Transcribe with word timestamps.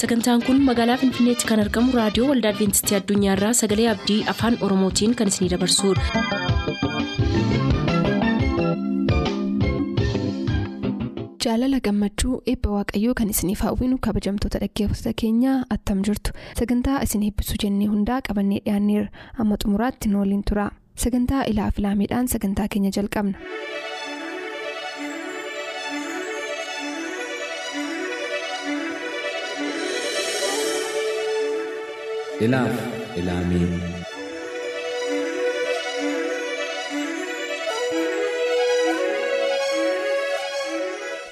sagantaan 0.00 0.42
kun 0.46 0.60
magaalaa 0.68 0.96
finfinneetti 1.02 1.48
kan 1.50 1.62
argamu 1.64 1.96
raadiyoo 1.98 2.28
waldaa 2.32 2.52
adventistii 2.54 2.98
addunyaarraa 3.00 3.52
sagalee 3.62 3.88
abdii 3.94 4.20
afaan 4.34 4.60
oromootiin 4.68 5.16
kan 5.22 5.32
isinidabarsudha. 5.34 7.20
jaalala 11.44 11.78
gammachuu 11.86 12.34
eebba 12.52 12.70
waaqayyoo 12.76 13.14
kan 13.20 13.30
isiniif 13.34 13.60
hawwinu 13.66 13.98
kabajamtoota 14.06 14.58
dhaggeeffattoota 14.62 15.12
keenyaa 15.22 15.56
attam 15.76 16.02
jirtu 16.08 16.30
sagantaa 16.60 16.98
isin 17.06 17.22
eebbisuu 17.28 17.58
jennee 17.64 17.88
hundaa 17.92 18.20
qabannee 18.28 18.60
dhiyaanneerra 18.66 19.08
amma 19.44 19.56
xumuraatti 19.64 20.08
nu 20.12 20.20
waliin 20.22 20.44
tura 20.50 20.66
sagantaa 21.04 21.44
ilaa 21.52 21.70
filaameedhaan 21.76 22.28
sagantaa 22.34 22.68
keenya 22.74 22.90
jalqabna. 22.98 23.38
Ilaaf 32.46 32.74
ilaamee 33.20 33.66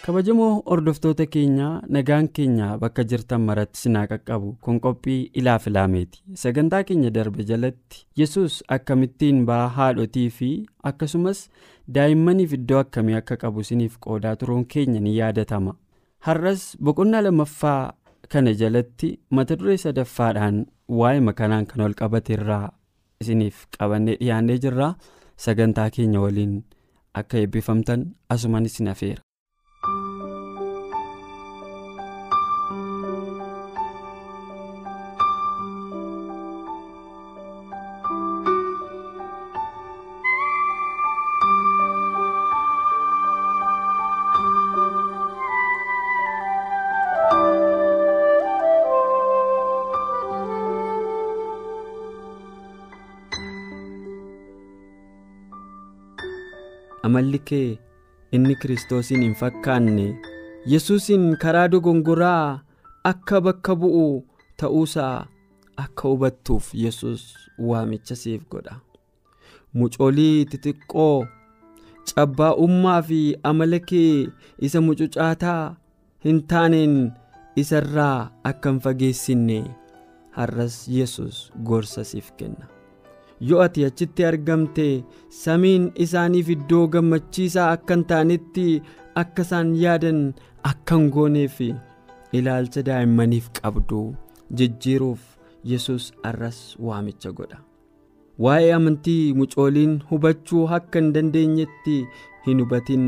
kabajamoo 0.05 0.52
hordoftoota 0.71 1.27
keenyaa 1.35 1.73
nagaan 1.97 2.29
keenya 2.37 2.69
bakka 2.83 3.05
jirtan 3.13 3.41
maratti 3.49 3.80
sinaa 3.85 4.05
qaqqabu 4.13 4.52
kun 4.66 4.79
qophii 4.87 5.19
ilaaf 5.43 5.66
ilaameeti 5.71 6.23
sagantaa 6.43 6.83
keenya 6.91 7.11
darbe 7.16 7.45
jalatti 7.51 8.04
yesus 8.23 8.57
akkamittiin 8.77 9.43
ba'aa 9.51 9.69
haadhotii 9.79 10.29
fi 10.38 10.51
akkasumas 10.93 11.43
daa'immaniif 11.99 12.52
iddoo 12.59 12.80
akkamii 12.85 13.19
akka 13.21 13.37
qabu 13.45 13.60
isiniif 13.66 13.99
qoodaa 14.07 14.35
turuun 14.43 14.65
keenya 14.75 15.01
ni 15.01 15.16
yaadatama. 15.19 15.75
Har'as 16.27 16.65
boqonnaa 16.85 17.23
lammaffaa 17.27 17.93
kana 18.32 18.52
jalatti 18.60 19.09
mata 19.37 19.57
duree 19.60 19.76
sadaffaadhaan 19.84 20.57
waa'ee 20.98 21.21
makanaan 21.29 21.66
kan 21.71 21.80
ol 21.87 21.95
qabate 22.01 22.32
irraa 22.38 22.66
isiniif 23.23 23.57
qabannee 23.79 24.16
dhiyaannee 24.20 24.59
jirra 24.65 24.88
sagantaa 25.45 25.88
keenya 25.96 26.20
waliin 26.24 26.54
akka 27.20 27.38
eebbifamtan 27.43 28.01
asuman 28.35 28.65
isin 28.70 28.88
amalli 57.09 57.40
kee 57.51 57.68
inni 58.38 58.54
kiristoosiin 58.62 59.23
hin 59.26 59.34
fakkaanne 59.42 60.06
yesuusin 60.73 61.26
karaa 61.45 61.68
dogongoraa 61.74 62.60
akka 63.12 63.40
bakka 63.48 63.76
bu'u 63.82 64.04
ta'uusaa 64.62 65.16
akka 65.84 66.09
hubattuuf 66.12 66.70
yesus 66.84 67.25
waamicha 67.70 68.16
siif 68.22 68.42
godha 68.54 68.76
mucoolii 69.81 70.47
xixiqqoo 70.53 71.26
cabbaa'ummaa 72.10 73.00
fi 73.08 73.20
amala 73.50 73.78
kee 73.91 74.14
isa 74.68 74.80
mucucaataa 74.86 75.62
hin 76.26 76.41
taaneen 76.52 76.97
isarraa 77.62 78.16
akka 78.52 78.72
hin 78.72 78.80
fageessinne 78.86 79.60
har'as 80.38 80.80
yesus 80.98 81.44
gorsa 81.70 82.04
siif 82.10 82.32
kenna. 82.41 82.78
Yoo 83.50 83.60
ati 83.65 83.84
achitti 83.88 84.25
argamte 84.31 84.87
samiin 85.43 85.84
isaaniif 86.06 86.49
iddoo 86.56 86.84
gammachiisaa 86.94 87.69
akka 87.76 87.94
hin 87.97 88.04
taanetti 88.12 88.66
akka 89.22 89.43
isaan 89.49 89.71
yaadan 89.82 90.21
akka 90.72 90.97
hin 91.00 91.10
gooneef 91.16 91.60
ilaalcha 92.41 92.82
daa'immaniif 92.91 93.50
qabdu 93.60 94.03
jijjiiruuf 94.60 95.21
yesus 95.72 96.12
har'as 96.25 96.59
waamicha 96.88 97.31
godha. 97.41 97.59
Waa'ee 98.44 98.72
amantii 98.78 99.32
mucooliin 99.38 99.94
hubachuu 100.10 100.65
akka 100.77 100.98
hin 101.03 101.12
dandeenyetti 101.15 101.97
hin 102.47 102.60
hubatin 102.65 103.06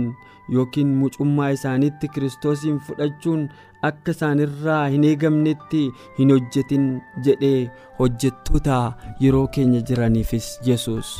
yookiin 0.54 0.88
mucummaa 1.00 1.48
isaaniitti 1.56 2.08
kiristoosiin 2.14 2.78
fudhachuun 2.86 3.48
akka 3.88 4.10
isaanirraa 4.16 4.82
hin 4.94 5.04
eegamnetti 5.10 5.82
hin 6.18 6.30
hojjetin 6.34 6.86
jedhee 7.28 7.70
hojjettoota 7.98 8.78
yeroo 9.24 9.46
keenya 9.56 9.80
jiraniifis 9.90 10.48
yesus 10.70 11.12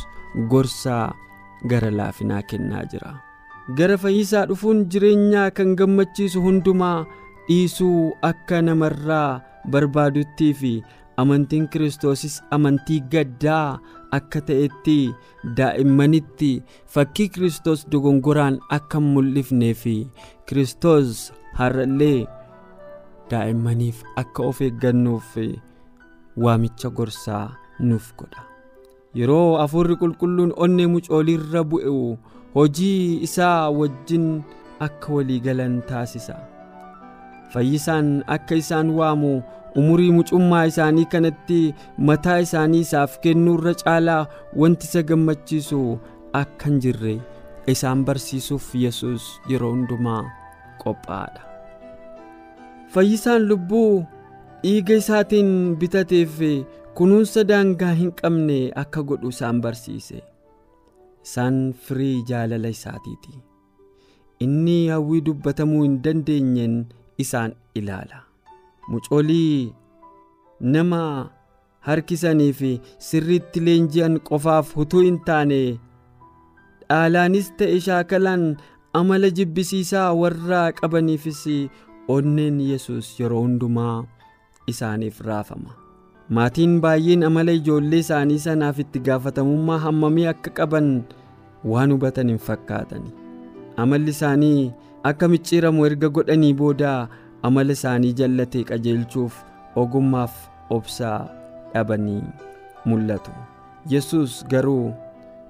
gorsaa 0.53 1.05
gara 1.73 1.91
laafinaa 1.97 2.41
kennaa 2.53 2.83
jira. 2.93 3.11
Gara 3.77 3.97
fayyisaa 4.03 4.45
dhufuun 4.49 4.85
jireenyaa 4.93 5.51
kan 5.57 5.75
gammachiisu 5.81 6.41
hundumaa 6.47 7.05
dhiisuu 7.47 8.13
akka 8.29 8.61
namarraa 8.67 9.41
barbaadutti 9.75 10.53
fi 10.61 10.71
amantiin 11.23 11.67
kiristoosis 11.73 12.35
amantii 12.57 12.99
gaddaa 13.15 13.79
akka 14.17 14.41
ta'etti 14.47 14.97
daa'immanitti 15.57 16.51
fakkii 16.95 17.29
kiristoos 17.33 17.85
dogongoraan 17.91 18.59
akka 18.77 18.99
mul'ifnee 19.07 19.73
fi 19.83 19.95
kiristoos 20.47 21.31
har'allee 21.59 22.27
daa'immaniif 23.31 24.03
akka 24.23 24.43
of 24.51 24.61
eeggannuuf 24.67 25.35
waamicha 26.43 26.89
gorsaa 26.97 27.45
nuuf 27.79 28.13
godha. 28.17 28.43
Yeroo 29.15 29.57
hafuurri 29.61 29.95
qulqulluun 30.01 30.53
onnee 30.65 30.87
mucooliirra 30.93 31.63
bu'u 31.71 32.17
hojii 32.55 33.19
isaa 33.27 33.69
wajjin 33.79 34.27
akka 34.87 35.13
walii 35.15 35.39
galan 35.47 35.81
taasisa. 35.89 36.35
Fayyisaan 37.51 38.23
akka 38.27 38.55
isaan 38.55 38.89
waamu 38.99 39.33
umurii 39.79 40.11
mucummaa 40.17 40.63
isaanii 40.71 41.05
kanatti 41.13 41.59
mataa 42.09 42.39
isaanii 42.45 42.79
isaaf 42.87 43.19
kennuurra 43.25 43.73
caalaa 43.83 44.23
wanti 44.63 44.87
isa 44.91 45.03
gammachiisu 45.11 45.81
akka 46.41 46.65
hin 46.71 46.79
jirre 46.85 47.13
isaan 47.75 48.03
barsiisuuf 48.09 48.67
yesus 48.85 49.27
yeroo 49.53 49.71
hundumaa 49.75 50.21
qophaa'aadha. 50.83 51.41
fayyisaan 52.93 53.43
lubbuu 53.51 54.05
dhiiga 54.63 54.95
isaatiin 55.01 55.51
bitateef 55.83 56.39
kunuunsa 56.99 57.43
daangaa 57.51 57.93
hin 57.99 58.11
qabne 58.21 58.57
akka 58.83 59.03
godhu 59.11 59.29
isaan 59.35 59.61
barsiise. 59.65 60.19
Isaan 61.27 61.59
firii 61.85 62.23
jaalala 62.31 62.67
isaatiiti. 62.75 63.33
Inni 64.45 64.75
hawwii 64.93 65.21
dubbatamuu 65.27 65.83
hin 65.83 65.95
dandeenyeen 66.07 66.75
isaan 67.25 67.53
ilaala 67.81 68.19
mucoolii 68.91 69.73
nama 70.75 71.01
harkisanii 71.87 72.51
fi 72.59 72.71
sirriitti 73.09 73.63
leenji'an 73.67 74.19
qofaaf 74.29 74.73
utuu 74.83 75.03
hin 75.07 75.19
taane 75.29 75.61
dhaalaanis 76.89 77.51
ta'e 77.61 77.79
shaakalaan 77.87 78.43
amala 79.01 79.29
jibbisiisaa 79.37 80.09
warra 80.21 80.63
qabaniifis 80.81 81.43
onneen 82.15 82.59
yesus 82.71 83.13
yeroo 83.19 83.41
hundumaa 83.45 83.95
isaaniif 84.73 85.21
raafama. 85.27 85.71
Maatiin 86.37 86.73
baay'een 86.83 87.23
amala 87.29 87.51
ijoollee 87.59 87.99
isaanii 88.05 88.39
sanaaf 88.45 88.79
itti 88.83 88.99
gaafatamummaa 89.07 89.79
hammamii 89.85 90.27
akka 90.33 90.51
qaban 90.59 90.91
waan 91.71 91.91
hubatan 91.95 92.29
hin 92.33 92.37
fakkaatani. 92.47 93.11
Amalli 93.83 94.11
isaanii 94.15 94.71
akka 95.09 95.27
micciiramu 95.33 95.85
erga 95.89 96.09
godhanii 96.17 96.53
booda 96.61 96.93
amala 97.47 97.73
isaanii 97.77 98.13
jallatee 98.19 98.63
qajeelchuuf 98.69 99.33
ogummaaf 99.81 100.33
obsaa 100.69 101.19
dhabanii 101.73 102.23
mul'atu. 102.85 103.31
Yesus 103.93 104.45
garuu 104.51 104.93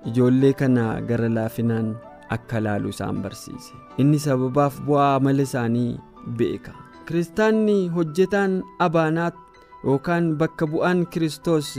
ijoollee 0.06 0.54
kana 0.54 0.86
gara 1.10 1.30
laafinaan 1.38 1.96
akka 2.36 2.60
laalu 2.64 2.90
isaan 2.96 3.22
barsiise. 3.24 3.74
Inni 3.98 4.20
sababaaf 4.20 4.80
bu'aa 4.88 5.16
amala 5.20 5.42
isaanii 5.50 6.00
beeka. 6.38 6.72
Kiristaanni 7.06 7.78
hojjetaan 7.96 8.64
abaanaat 8.80 9.36
yookaan 9.84 10.36
bakka 10.40 10.68
bu'aan 10.74 11.06
kiristoos 11.12 11.72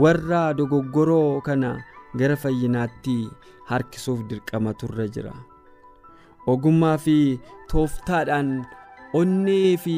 warra 0.00 0.42
dogoggoroo 0.58 1.40
kana 1.40 1.70
gara 2.18 2.36
fayyinaatti 2.36 3.16
harkisuuf 3.70 4.20
dirqama 4.28 4.74
turre 4.80 5.08
jira. 5.14 5.32
Ogummaa 6.46 6.96
fi 6.98 7.40
tooftaadhaan 7.70 8.50
onnee 9.14 9.76
fi 9.84 9.96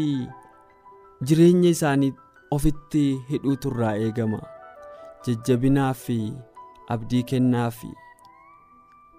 jireenya 1.27 1.71
isaanii 1.77 2.13
ofitti 2.57 3.03
hidhuutu 3.31 3.73
irraa 3.75 3.97
eegama 4.07 4.41
jajjabinaa 5.27 5.93
fi 6.05 6.19
abdii 6.97 7.23
kennaa 7.33 7.71
fi 7.81 7.91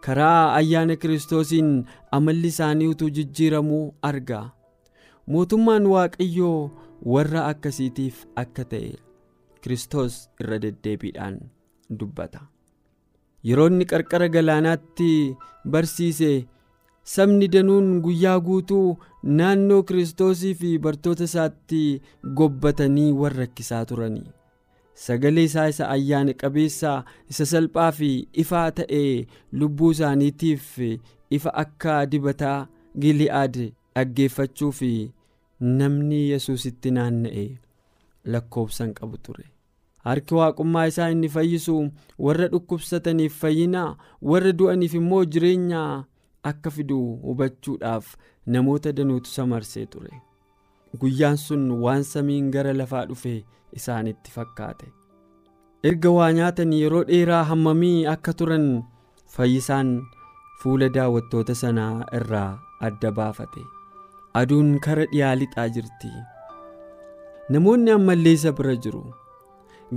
karaa 0.08 0.54
ayyaana 0.62 0.96
kiristoosiin 0.96 1.70
amalli 2.20 2.48
isaanii 2.56 2.88
utuu 2.96 3.10
jijjiiramuu 3.20 3.86
arga 4.12 4.42
mootummaan 5.36 5.86
waaqayyoo 5.94 6.58
warra 7.16 7.48
akkasiitiif 7.54 8.26
akka 8.44 8.64
ta'e 8.74 8.92
Kiristoos 9.62 10.16
irra 10.42 10.58
deddeebiidhaan 10.62 11.36
dubbata. 12.00 12.40
Yeroo 13.46 13.68
inni 13.72 13.86
qarqara 13.92 14.28
galaanaatti 14.36 15.10
barsiise 15.76 16.30
sabni 17.04 17.48
danuun 17.48 18.02
guyyaa 18.02 18.40
guutuu 18.40 18.98
naannoo 19.24 19.84
Kiristoosii 19.84 20.54
fi 20.56 20.78
bartoota 20.80 21.24
isaatti 21.24 22.02
gobbatanii 22.36 23.12
warra 23.12 23.40
rakkisaa 23.46 23.86
turanii. 23.86 24.28
Sagalee 24.94 25.44
isaa 25.44 25.68
isa 25.74 25.90
ayyaana 25.90 26.34
qabeessaa 26.34 27.04
isa 27.30 27.46
salphaa 27.46 27.92
fi 27.92 28.28
ifaa 28.44 28.72
ta'ee 28.80 29.28
lubbuu 29.52 29.92
isaaniitiif 29.92 30.78
ifa 31.38 31.54
akka 31.64 32.06
dibataa 32.06 32.68
gili'aad 33.00 33.58
dhaggeeffachuu 33.96 34.72
fi 34.82 34.92
namni 35.80 36.22
yesusitti 36.30 36.92
naanna'e 36.92 37.48
lakkoobsan 38.26 38.94
qabu 38.94 39.18
ture. 39.18 39.46
harki 40.04 40.34
waaqummaa 40.36 40.86
isaa 40.92 41.10
inni 41.14 41.30
fayyisu 41.34 41.74
warra 42.26 42.48
dhukkubsataniif 42.54 43.36
fayyinaa 43.42 43.98
warra 44.30 44.52
du'aniif 44.60 44.94
immoo 45.00 45.20
jireenya 45.34 45.82
akka 46.50 46.70
fidu 46.76 47.00
hubachuudhaaf 47.24 48.16
namoota 48.46 48.92
danuutu 48.98 49.30
samarsee 49.30 49.86
ture. 49.86 50.22
Guyyaan 51.00 51.38
sun 51.38 51.72
waan 51.84 52.04
samiin 52.04 52.52
gara 52.52 52.74
lafaa 52.74 53.06
dhufe 53.10 53.44
isaanitti 53.74 54.32
fakkaate. 54.32 54.88
Erga 55.84 56.10
waa 56.18 56.32
nyaatan 56.40 56.74
yeroo 56.80 57.04
dheeraa 57.10 57.44
hammamii 57.52 58.06
akka 58.16 58.34
turan 58.34 58.68
fayyisaan 59.36 59.94
fuula 60.64 60.90
daawwattoota 60.98 61.56
sanaa 61.56 62.06
irraa 62.20 62.60
adda 62.90 63.12
baafate. 63.12 63.64
Aduun 64.34 64.80
kara 64.80 65.06
dhiyaa 65.14 65.36
lixaa 65.36 65.70
jirti. 65.78 66.12
Namoonni 67.50 67.92
ammallee 67.92 68.34
isa 68.40 68.52
bira 68.60 68.76
jiru. 68.76 69.04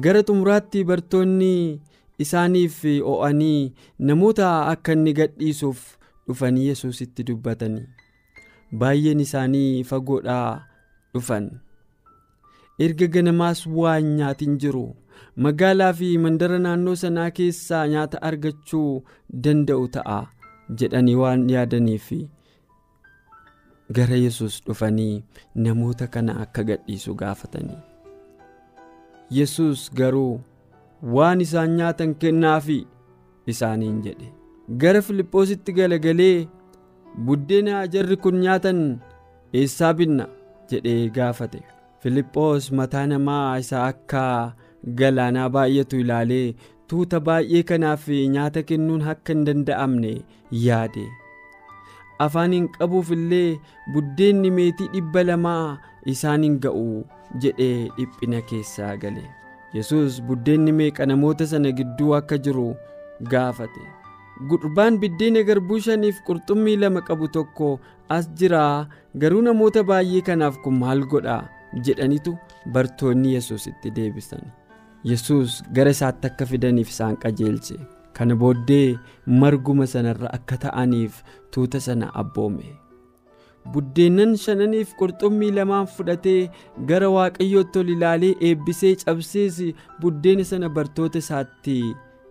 gara 0.05 0.21
xumuraatti 0.29 0.81
bartoonni 0.87 1.81
isaaniif 2.25 2.79
o'anii 3.11 3.73
namoota 4.09 4.47
akka 4.71 4.93
inni 4.97 5.13
gadhiisuuf 5.19 5.83
dhufanii 6.29 6.67
yesusitti 6.69 7.25
dubbatanii 7.31 7.87
baay'een 8.83 9.21
isaanii 9.25 9.85
fagoodhaa 9.91 10.67
dhufan. 11.15 11.49
Erga 12.79 13.07
ganamaas 13.17 13.67
waan 13.67 14.09
nyaatiin 14.19 14.59
jiru. 14.59 14.85
Magaalaa 15.37 15.93
fi 15.99 16.09
mandara 16.19 16.59
naannoo 16.59 16.95
sanaa 17.03 17.31
keessaa 17.39 17.87
nyaata 17.95 18.23
argachuu 18.29 19.03
danda'u 19.47 19.89
ta'a 19.97 20.21
jedhanii 20.83 21.15
waan 21.23 21.49
yaadaniif 21.51 22.09
gara 23.97 24.17
yesus 24.25 24.61
dhufanii 24.67 25.25
namoota 25.55 26.07
kana 26.07 26.41
akka 26.47 26.63
gadhiisu 26.71 27.15
gaafatanii. 27.15 27.79
yesus 29.31 29.91
garuu 29.99 30.41
waan 31.17 31.41
isaan 31.45 31.77
nyaatan 31.77 32.15
kennaafi 32.23 32.77
isaaniin 33.53 34.01
jedhe 34.07 34.29
gara 34.69 35.03
filiphositti 35.03 35.73
galagalee 35.79 36.49
buddeena 37.27 37.87
jarri 37.95 38.17
kun 38.17 38.41
nyaatan 38.45 38.81
eessaa 39.61 39.93
binna? 39.95 40.27
jedhee 40.71 41.09
gaafate. 41.17 41.59
Filiphos 42.01 42.71
mataa 42.79 43.07
namaa 43.07 43.59
isa 43.63 43.81
akka 43.87 44.23
galaanaa 45.01 45.49
baay'atu 45.57 45.99
ilaalee 46.05 46.55
tuuta 46.89 47.21
baay'ee 47.27 47.63
kanaaf 47.71 48.09
nyaata 48.37 48.63
kennuun 48.71 49.03
akka 49.13 49.33
hin 49.35 49.45
danda'amne 49.49 50.13
yaade. 50.67 51.05
Afaaniin 52.27 52.69
qabuuf 52.79 53.11
illee 53.17 53.59
buddeenni 53.95 54.51
meetii 54.59 54.89
dhibba 54.95 55.25
lamaa 55.31 55.79
isaaniin 56.15 56.57
ga'u 56.67 56.87
jedhee 57.45 57.89
dhiphina 57.99 58.41
keessaa 58.53 58.97
gale. 59.05 59.25
Yesus 59.77 60.23
buddeenni 60.23 60.73
meeqa 60.81 61.07
namoota 61.11 61.47
sana 61.53 61.73
gidduu 61.81 62.15
akka 62.21 62.39
jiru 62.49 62.67
gaafate 63.35 63.85
gurbaan 64.51 64.99
biddeena 65.03 65.43
garbuu 65.49 65.79
shaniif 65.87 66.21
qurxummii 66.27 66.77
lama 66.83 67.01
qabu 67.09 67.29
tokko 67.29 67.79
as 68.09 68.29
jira. 68.39 68.89
Garuu 69.23 69.43
namoota 69.43 69.83
baay'ee 69.91 70.23
kanaaf 70.29 70.59
kun 70.65 70.79
maal 70.83 71.01
godha? 71.15 71.39
Jedhanitu 71.85 72.37
bartoonni 72.73 73.35
yesus 73.35 73.67
itti 73.71 73.91
deebisan. 73.97 74.43
Yesus 75.05 75.63
gara 75.73 75.91
isaatti 75.91 76.27
akka 76.31 76.47
fidaniif 76.47 76.89
isaan 76.95 77.17
qajeelche. 77.23 77.77
Kana 78.17 78.35
booddee 78.37 78.97
marguma 79.27 79.87
sanarra 79.87 80.31
akka 80.39 80.57
ta'aniif 80.67 81.23
tuuta 81.51 81.81
sana 81.81 82.11
abboome. 82.15 82.71
buddeennan 83.73 84.33
shananiif 84.41 84.91
qurxummii 85.01 85.53
lamaan 85.59 85.87
fudhatee 85.93 86.51
gara 86.89 87.07
waaqayyootti 87.15 87.79
ol 87.83 87.89
ilaalee 87.95 88.33
eebbisee 88.49 88.91
cabsees 89.03 89.61
buddeena 90.03 90.45
sana 90.51 90.69
bartoota 90.79 91.19
isaatti 91.25 91.77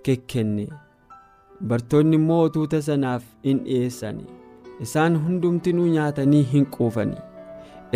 kekkenne 0.06 0.66
bartoonni 1.72 2.16
immoo 2.22 2.50
tuuta 2.56 2.82
sanaaf 2.88 3.24
in 3.52 3.60
dhiyeessan 3.68 4.18
isaan 4.86 5.18
hundumtinuu 5.26 5.88
nyaatanii 5.96 6.44
hin 6.54 6.66
quufani 6.78 7.18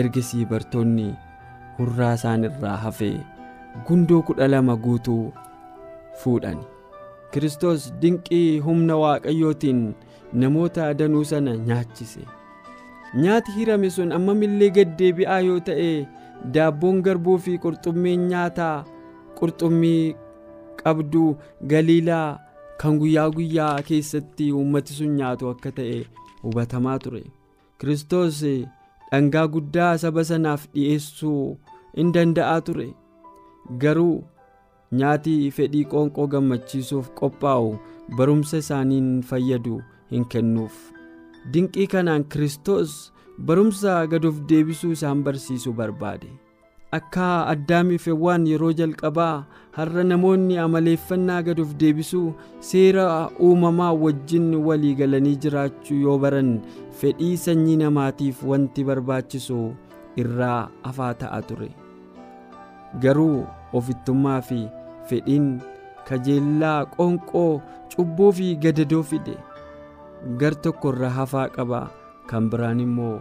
ergasii 0.04 0.46
bartoonni 0.54 1.08
hurraa 1.80 2.14
isaan 2.20 2.44
irraa 2.50 2.78
hafee 2.86 3.16
gundoo 3.88 4.22
kudha 4.30 4.48
lama 4.54 4.76
guutuu 4.86 5.24
fuudhan 6.24 6.58
kiristoos 7.32 7.88
dinqii 8.02 8.60
humna 8.68 8.96
waaqayyootiin 9.04 9.82
namoota 10.34 10.94
danuu 11.00 11.24
sana 11.32 11.56
nyaachise. 11.58 12.22
nyaati 13.24 13.52
hirame 13.58 13.90
sun 13.96 14.12
ammamillee 14.16 14.70
gaddeebi'aa 14.78 15.40
yoo 15.50 15.60
ta'e 15.68 15.92
daabboon 16.56 17.02
garbuu 17.06 17.38
fi 17.46 17.58
qurxummiin 17.66 18.26
nyaataa 18.32 18.76
qurxummii 19.40 20.16
qabduu 20.84 21.30
galiilaa 21.74 22.40
kan 22.82 22.98
guyyaa 23.02 23.30
guyyaa 23.38 23.82
keessatti 23.90 24.52
uummati 24.60 24.94
sun 25.00 25.16
nyaatu 25.20 25.50
akka 25.52 25.72
ta'e 25.78 26.00
hubatamaa 26.44 26.98
ture. 27.06 27.24
Kiristoos 27.80 28.42
dhangaa 29.12 29.48
guddaa 29.54 29.92
saba 30.04 30.24
sanaaf 30.32 30.68
dhi'eessuu 30.74 31.58
in 32.04 32.12
danda'aa 32.18 32.62
ture. 32.70 32.88
Garuu 33.82 34.24
nyaati 35.02 35.36
fedhii 35.60 35.86
qoonqoo 35.94 36.28
gammachiisuuf 36.34 37.10
qophaa'u 37.22 37.72
barumsa 38.18 38.58
isaaniin 38.64 39.10
fayyadu 39.32 39.82
hin 40.12 40.26
kennuuf. 40.36 40.76
dinqii 41.54 41.88
kanaan 41.92 42.24
kiristoos 42.34 42.94
barumsa 43.50 43.92
gad 44.12 44.26
of 44.30 44.40
deebisuu 44.50 44.90
isaan 44.96 45.20
barsiisuu 45.26 45.72
barbaade 45.80 46.28
akka 46.92 47.48
addaamiif 47.54 48.06
hewwaan 48.10 48.46
yeroo 48.50 48.72
jalqabaa 48.80 49.46
har'a 49.78 50.04
namoonni 50.12 50.58
amaleeffannaa 50.66 51.42
gad 51.48 51.60
of 51.64 51.74
deebisuu 51.82 52.28
seera 52.70 53.08
uumamaa 53.48 53.92
wajjin 54.04 54.48
walii 54.68 54.94
galanii 55.02 55.36
jiraachuu 55.46 56.00
yoo 56.06 56.18
baran 56.26 56.54
fedhii 57.02 57.38
sanyii 57.46 57.76
namaatiif 57.84 58.44
wanti 58.52 58.84
barbaachisu 58.90 59.60
irraa 60.24 60.70
hafaa 60.84 61.14
ta'a 61.24 61.42
ture. 61.50 61.70
Garuu 63.04 63.46
ofittummaa 63.80 64.42
fi 64.50 64.60
fedhiin 65.10 65.50
kajeellaa 66.10 66.80
qoonqoo 66.96 67.62
cubbuu 67.96 68.32
fi 68.40 68.56
gadadoo 68.66 69.04
fide. 69.04 69.36
gar 70.40 70.56
tokko 70.56 70.90
irra 70.94 71.10
hafaa 71.20 71.48
qaba. 71.56 71.82
Kan 72.30 72.48
biraan 72.52 72.80
immoo 72.84 73.20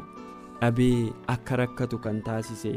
dhabee 0.61 1.13
akka 1.35 1.57
rakkatu 1.61 1.99
kan 2.05 2.23
taasise 2.29 2.73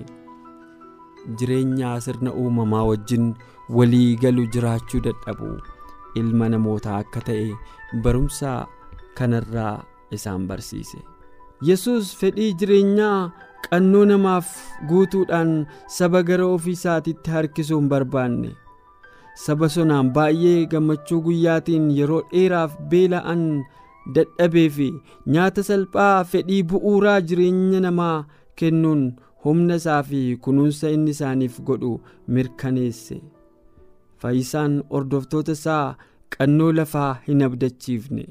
jireenya 1.39 1.91
sirna 2.05 2.33
uumamaa 2.33 2.83
wajjin 2.91 3.33
walii 3.77 4.15
galu 4.23 4.45
jiraachuu 4.55 5.01
dadhabu. 5.07 5.51
Ilma 6.21 6.49
namootaa 6.49 6.97
akka 7.03 7.21
ta'e 7.27 7.53
barumsa 8.03 8.53
kanarraa 9.17 9.75
isaan 10.17 10.47
barsiise. 10.47 10.97
Yesus 11.67 12.15
fedhii 12.19 12.53
jireenyaa 12.59 13.31
qannoo 13.69 14.05
namaaf 14.11 14.47
guutuudhaan 14.89 15.53
saba 15.97 16.23
gara 16.29 16.45
ofii 16.55 16.71
isaatiitti 16.79 17.31
harkisuu 17.35 17.79
hin 17.79 17.89
barbaanne. 17.93 18.51
Saba 19.45 19.69
sonaan 19.75 20.09
baay'ee 20.15 20.65
gammachuu 20.71 21.21
guyyaatiin 21.25 21.91
yeroo 21.97 22.21
dheeraaf 22.31 22.73
beela'an 22.93 23.43
dadhabee 24.15 24.69
fi 24.77 24.87
nyaata 25.35 25.63
salphaa 25.69 26.23
fedhii 26.31 26.63
bu'uuraa 26.71 27.19
jireenya 27.31 27.79
namaa 27.85 28.15
kennuun 28.61 29.03
humna 29.43 29.75
isaa 29.81 30.03
fi 30.03 30.21
kunuunsa 30.41 30.89
inni 30.95 31.11
isaaniif 31.15 31.59
godhu 31.69 31.91
mirkaneesse. 32.27 33.21
Fayyisaan 34.21 34.83
hordoftoota 34.93 35.51
isaa 35.59 35.95
qannoo 36.37 36.71
lafaa 36.79 37.11
hin 37.27 37.43
abdachiifne. 37.47 38.25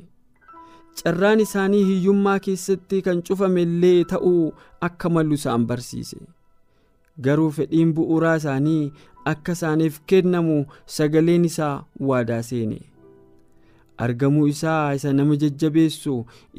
Carraan 1.03 1.41
isaanii 1.41 1.85
hiyyummaa 1.91 2.39
keessatti 2.47 3.03
kan 3.07 3.23
cufame 3.29 3.63
illee 3.69 4.05
ta'uu 4.13 4.53
akka 4.89 5.09
malu 5.17 5.35
isaan 5.41 5.67
barsiise. 5.67 6.19
Garuu 7.23 7.51
fedhiin 7.61 7.95
bu'uuraa 7.95 8.37
isaanii 8.43 8.93
akka 9.33 9.53
isaaniif 9.59 10.01
kennamu 10.13 10.59
sagaleen 10.99 11.45
isaa 11.53 11.75
waadaa 12.11 12.43
seene. 12.51 12.81
argamuu 14.05 14.47
isaa 14.51 14.95
isa 14.97 15.13
nama 15.13 15.37
jajjabeessu 15.43 16.13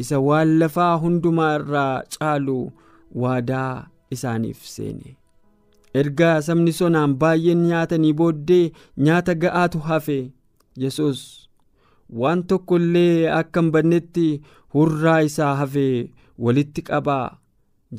isa 0.03 0.17
waan 0.23 0.49
lafaa 0.61 0.95
hundumaa 1.03 1.51
irraa 1.59 2.01
caalu 2.15 2.55
waadaa 3.23 3.87
isaaniif 4.15 4.65
seene. 4.73 5.15
Erga 5.99 6.29
sabni 6.47 6.71
sonaan 6.79 7.13
baay'een 7.21 7.61
nyaatanii 7.69 8.13
booddee 8.19 8.71
nyaata 9.05 9.33
ga'aatu 9.43 9.79
hafe 9.89 10.17
yesus 10.83 11.21
waan 12.21 12.43
tokko 12.51 12.77
illee 12.81 13.29
akka 13.39 13.61
hin 13.61 13.71
bannetti 13.75 14.27
hurraa 14.75 15.19
isaa 15.29 15.55
hafe 15.61 15.85
walitti 16.47 16.81
qabaa 16.91 17.25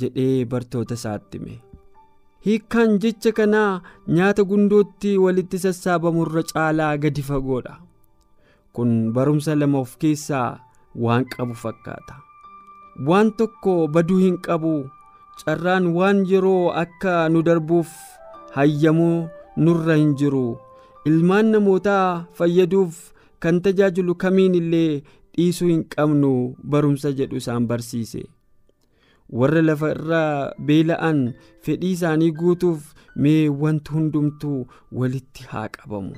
jedhee 0.02 0.44
bartoota 0.54 0.94
isaatti 1.00 1.38
hime. 1.38 1.56
Hiikkaan 2.46 2.98
jecha 3.04 3.32
kanaa 3.38 3.82
nyaata 4.18 4.44
gundootti 4.50 5.16
walitti 5.24 5.58
sassaabamurra 5.64 6.42
caalaa 6.52 6.96
gadi 7.02 7.22
fagoodha 7.30 7.74
kun 8.78 8.90
barumsa 9.16 9.54
lama 9.60 9.78
of 9.84 9.96
keessaa 10.04 10.60
waan 11.04 11.24
qabu 11.34 11.54
fakkaata. 11.64 12.14
Waan 13.08 13.32
tokko 13.42 13.74
baduu 13.88 14.18
hin 14.22 14.38
qabu 14.46 14.72
carraan 15.44 15.86
waan 15.96 16.24
yeroo 16.30 16.70
akka 16.82 17.28
nu 17.32 17.42
darbuuf 17.48 17.88
hayyamuu 18.56 19.28
nurra 19.56 19.96
hin 20.00 20.14
jiru. 20.20 20.58
Ilmaan 21.10 21.46
namootaa 21.54 22.26
fayyaduuf 22.38 22.98
kan 23.40 23.60
tajaajilu 23.64 24.14
kamiin 24.24 24.54
illee 24.60 25.02
dhiisuu 25.36 25.68
hin 25.72 25.84
qabnu 25.94 26.32
barumsa 26.74 27.12
jedhu 27.20 27.36
isaan 27.42 27.66
barsiise. 27.70 28.22
Warra 29.38 29.62
lafa 29.62 29.90
irra 29.94 30.22
beela'an 30.68 31.20
fedhii 31.66 31.92
isaanii 31.96 32.30
guutuuf 32.40 32.92
mee 33.16 33.48
wanti 33.64 33.92
hundumtuu 33.96 34.66
walitti 34.92 35.44
haa 35.50 35.68
qabamu. 35.76 36.14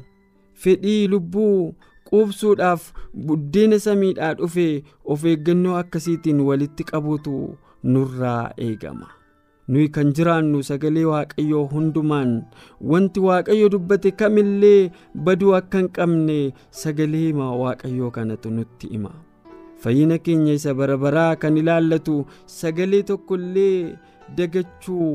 Fedhii 0.63 1.09
lubbuu 1.15 1.75
quubsuudhaaf 2.11 2.93
buddeena 3.27 3.79
samiidhaa 3.87 4.35
dhufe 4.39 4.67
of 5.05 5.25
eeggannoo 5.33 5.77
akkasiitiin 5.83 6.41
walitti 6.49 6.85
qabuutu 6.91 7.37
nurraa 7.85 8.53
eegama. 8.67 9.09
Nuyi 9.69 9.89
kan 9.95 10.13
jiraannu 10.19 10.63
sagalee 10.69 11.05
waaqayyoo 11.09 11.65
hundumaan 11.73 12.31
wanti 12.93 13.21
waaqayyo 13.27 13.69
dubbate 13.75 14.11
kamillee 14.23 14.91
baduu 15.27 15.53
akka 15.59 15.79
hin 15.83 15.89
qabne 15.99 16.39
sagalee 16.85 17.29
waaqayyoo 17.35 18.11
kanatu 18.17 18.51
nutti 18.57 18.89
hima. 18.95 19.13
Fayyina 19.83 20.19
keenya 20.19 20.53
isa 20.59 20.75
barabaraa 20.81 21.37
kan 21.43 21.57
ilaallatu 21.61 22.17
sagalee 22.57 23.03
tokko 23.11 23.35
illee 23.39 23.95
dagachuu 24.37 25.13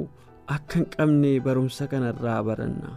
akka 0.56 0.80
hin 0.80 0.86
qabne 0.96 1.40
barumsa 1.46 1.88
kanarraa 1.92 2.40
baranna. 2.50 2.90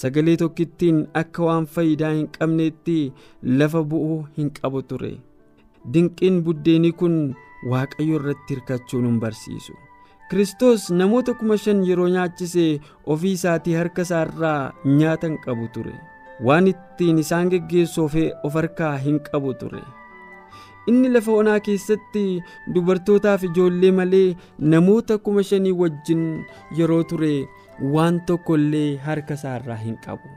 Sagalee 0.00 0.36
tokkittiin 0.42 0.98
akka 1.22 1.42
waan 1.48 1.66
faayidaa 1.74 2.12
hin 2.16 2.26
qabneetti 2.38 2.96
lafa 3.60 3.82
bu'uu 3.92 4.18
hin 4.38 4.50
qabu 4.58 4.82
ture. 4.90 5.12
Dinqiin 5.92 6.42
buddeenii 6.46 6.92
kun 7.02 7.16
waaqayyo 7.72 8.16
irratti 8.20 8.54
hirkachuu 8.54 9.00
nun 9.02 9.18
barsiisu. 9.20 9.74
Kristos 10.30 10.88
namoota 10.90 11.34
kuma 11.40 11.56
shan 11.64 11.84
yeroo 11.88 12.08
nyaachise 12.14 12.80
ofii 13.14 13.32
isaatii 13.38 13.74
harka 13.80 14.02
isaarraa 14.08 14.72
nyaata 14.84 15.26
hin 15.28 15.38
qabu 15.44 15.68
ture. 15.74 15.92
Waan 16.46 16.66
ittiin 16.72 17.18
isaan 17.24 17.48
geggeessu 17.52 18.04
of 18.44 18.54
harkaa 18.60 18.96
hin 19.04 19.20
qabu 19.28 19.54
ture. 19.60 19.82
Inni 20.90 21.08
lafa 21.12 21.32
onaa 21.42 21.60
keessatti 21.68 22.24
dubartootaaf 22.74 23.44
ijoollee 23.48 23.92
malee 24.00 24.36
namoota 24.74 25.18
kuma 25.18 25.42
shanii 25.52 25.72
wajjin 25.80 26.26
yeroo 26.80 27.02
ture 27.12 27.32
waan 27.94 28.20
tokko 28.26 28.54
illee 28.60 28.96
harka 29.06 29.34
isaarraa 29.40 29.76
hin 29.86 29.96
qabu. 30.04 30.28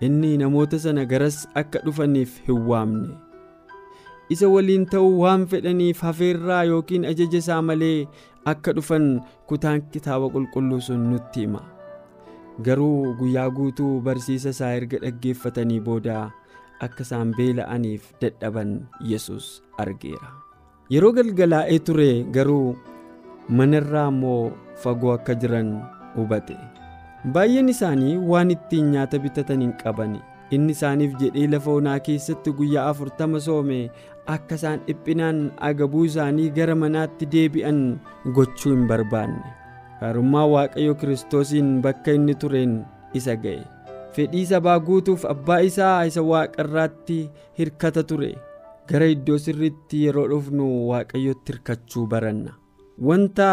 Inni 0.00 0.36
namoota 0.42 0.78
sana 0.84 1.04
garas 1.14 1.40
akka 1.62 1.78
dhufaniif 1.86 2.36
hin 2.48 2.60
waamne 2.68 3.08
isa 4.34 4.48
waliin 4.54 4.86
ta'uu 4.92 5.12
waan 5.22 5.46
fedhaniif 5.52 6.00
hafeerraa 6.06 6.62
yookiin 6.70 7.04
ajaja 7.10 7.38
isaa 7.42 7.62
malee 7.68 8.06
akka 8.52 8.72
dhufan 8.76 9.06
kutaan 9.50 9.82
kitaaba 9.94 10.28
qulqulluu 10.34 10.80
sun 10.88 11.02
nutti 11.10 11.40
hima. 11.46 11.62
Garuu 12.62 13.14
guyyaa 13.18 13.48
guutuu 13.56 14.00
barsiisa 14.06 14.52
isaa 14.56 14.72
erga 14.78 14.98
dhaggeeffatanii 15.04 15.80
booda 15.88 16.18
akka 16.86 17.02
isaan 17.06 17.34
beela'aniif 17.38 18.12
dadhaban 18.22 18.72
yesus 19.12 19.50
argeera. 19.78 20.30
Yeroo 20.90 21.12
galgalaa'ee 21.18 21.78
ture 21.88 22.10
garuu 22.36 22.76
manarraa 23.48 24.08
immoo 24.14 24.52
fagoo 24.82 25.12
akka 25.18 25.34
jiran 25.44 25.70
hubate. 26.16 26.56
Baay'een 27.32 27.68
isaanii 27.74 28.16
waan 28.32 28.50
ittiin 28.56 28.90
nyaata 28.94 29.18
bitatan 29.24 29.60
hin 29.64 29.72
qaban 29.82 30.18
inni 30.56 30.72
isaaniif 30.76 31.12
jedhee 31.20 31.46
lafa 31.54 31.70
onaa 31.80 31.98
keessatti 32.06 32.52
guyyaa 32.60 32.86
afurtama 32.92 33.40
soome 33.46 33.76
akka 34.34 34.54
isaan 34.60 34.80
dhiphinaan 34.86 35.40
agabuu 35.68 36.04
isaanii 36.10 36.50
gara 36.58 36.74
manaatti 36.82 37.26
deebi'an 37.34 37.80
gochuu 38.36 38.72
hin 38.74 38.86
barbaanne. 38.92 39.42
Gaarummaa 40.00 40.46
waaqayyo 40.54 40.94
kiristoosiin 41.00 41.70
bakka 41.86 42.12
inni 42.18 42.34
tureen 42.44 42.78
isa 43.20 43.36
ga'e. 43.44 43.64
Fedhii 44.14 44.46
sabaa 44.52 44.78
guutuuf 44.86 45.24
abbaa 45.34 45.58
isaa 45.70 46.04
isa 46.12 46.22
waaqarraatti 46.30 47.18
hirkata 47.58 48.02
ture. 48.12 48.32
Gara 48.88 49.06
iddoo 49.14 49.38
sirriitti 49.38 50.04
yeroo 50.06 50.26
dhufnu 50.32 50.66
waaqayyotti 50.90 51.52
hirkachuu 51.52 52.06
baranna. 52.14 52.52
Wanta 53.08 53.50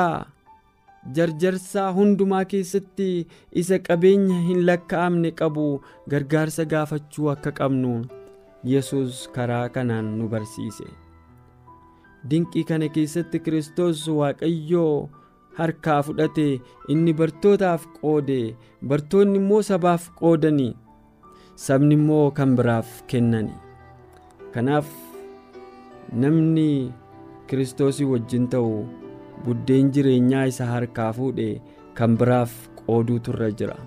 jarjarsaa 1.16 1.92
hundumaa 1.98 2.44
keessatti 2.54 3.10
isa 3.64 3.78
qabeenya 3.88 4.40
hin 4.48 4.64
lakkaa'amne 4.70 5.32
qabu 5.42 5.66
gargaarsa 6.14 6.66
gaafachuu 6.74 7.30
akka 7.34 7.52
qabnu 7.60 7.92
yesus 8.72 9.28
karaa 9.36 9.70
kanaan 9.76 10.08
nu 10.18 10.28
barsiise. 10.34 10.88
Dinqii 12.30 12.64
kana 12.70 12.88
keessatti 12.96 13.40
kiristoos 13.46 14.04
waaqayyoo 14.20 15.10
harkaa 15.60 16.02
fudhate 16.08 16.48
inni 16.94 17.14
bartootaaf 17.20 17.86
qoode 18.02 18.40
bartoonni 18.92 19.40
immoo 19.42 19.62
sabaaf 19.70 20.10
qoodani 20.20 20.68
sabni 21.66 21.96
immoo 22.00 22.26
kan 22.40 22.56
biraaf 22.60 22.90
kennani. 23.14 23.54
Kanaaf 24.54 24.88
namni 26.24 26.70
kiristoosii 27.48 28.06
wajjin 28.12 28.48
ta'u 28.54 28.74
buddeen 29.46 29.92
jireenyaa 29.96 30.46
isa 30.52 30.66
harkaa 30.74 31.12
fuudhe 31.18 31.50
kan 31.98 32.18
biraaf 32.22 32.54
qooduutu 32.82 33.32
irra 33.36 33.50
jira. 33.62 33.78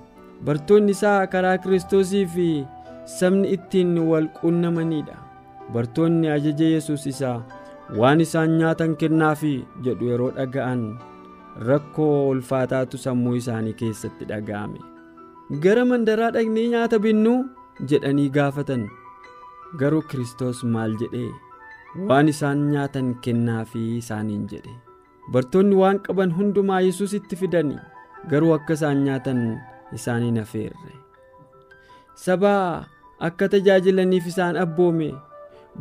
Bartoonni 0.44 0.90
isaa 0.96 1.26
karaa 1.32 1.58
kiristoosii 1.64 2.26
fi 2.34 2.48
sabni 3.04 3.48
ittiin 3.56 3.98
wal 4.10 4.28
quunnamanidha 4.40 5.16
bartoonni 5.74 6.28
ajaja 6.36 6.68
yesus 6.74 7.06
isaa 7.12 7.38
waan 8.00 8.20
isaan 8.26 8.58
nyaatan 8.60 8.96
kennaafi 9.02 9.52
jedhu 9.86 10.10
yeroo 10.12 10.30
dhaga'an 10.38 10.82
rakkoo 11.68 12.28
ulfaataatu 12.32 12.98
sammuu 13.04 13.34
isaanii 13.40 13.72
keessatti 13.82 14.24
dhaga'ame. 14.30 14.78
Gara 15.62 15.84
mandaraa 15.90 16.30
dhaqnee 16.36 16.66
nyaata 16.74 16.98
binnuu 17.06 17.38
jedhanii 17.92 18.28
gaafatan. 18.36 18.84
Garuu 19.80 20.02
kiristoos 20.10 20.62
maal 20.74 20.94
jedhee? 21.02 21.30
Waan 22.08 22.28
isaan 22.34 22.62
nyaatan 22.70 23.10
kennaafi 23.24 23.82
isaaniin 23.96 24.46
jedhe. 24.52 24.74
Bartoonni 25.32 25.76
waan 25.82 25.98
qaban 26.06 26.32
hundumaa 26.38 26.80
yesusitti 26.86 27.36
fidani 27.42 27.76
garuu 28.30 28.52
akka 28.58 28.72
isaan 28.78 29.04
nyaatan 29.08 29.42
isaaniin 29.98 30.38
hafeerre 30.42 30.94
sabaa 32.24 32.86
akka 33.28 33.48
tajaajilaniif 33.54 34.26
isaan 34.32 34.56
abboome. 34.64 35.10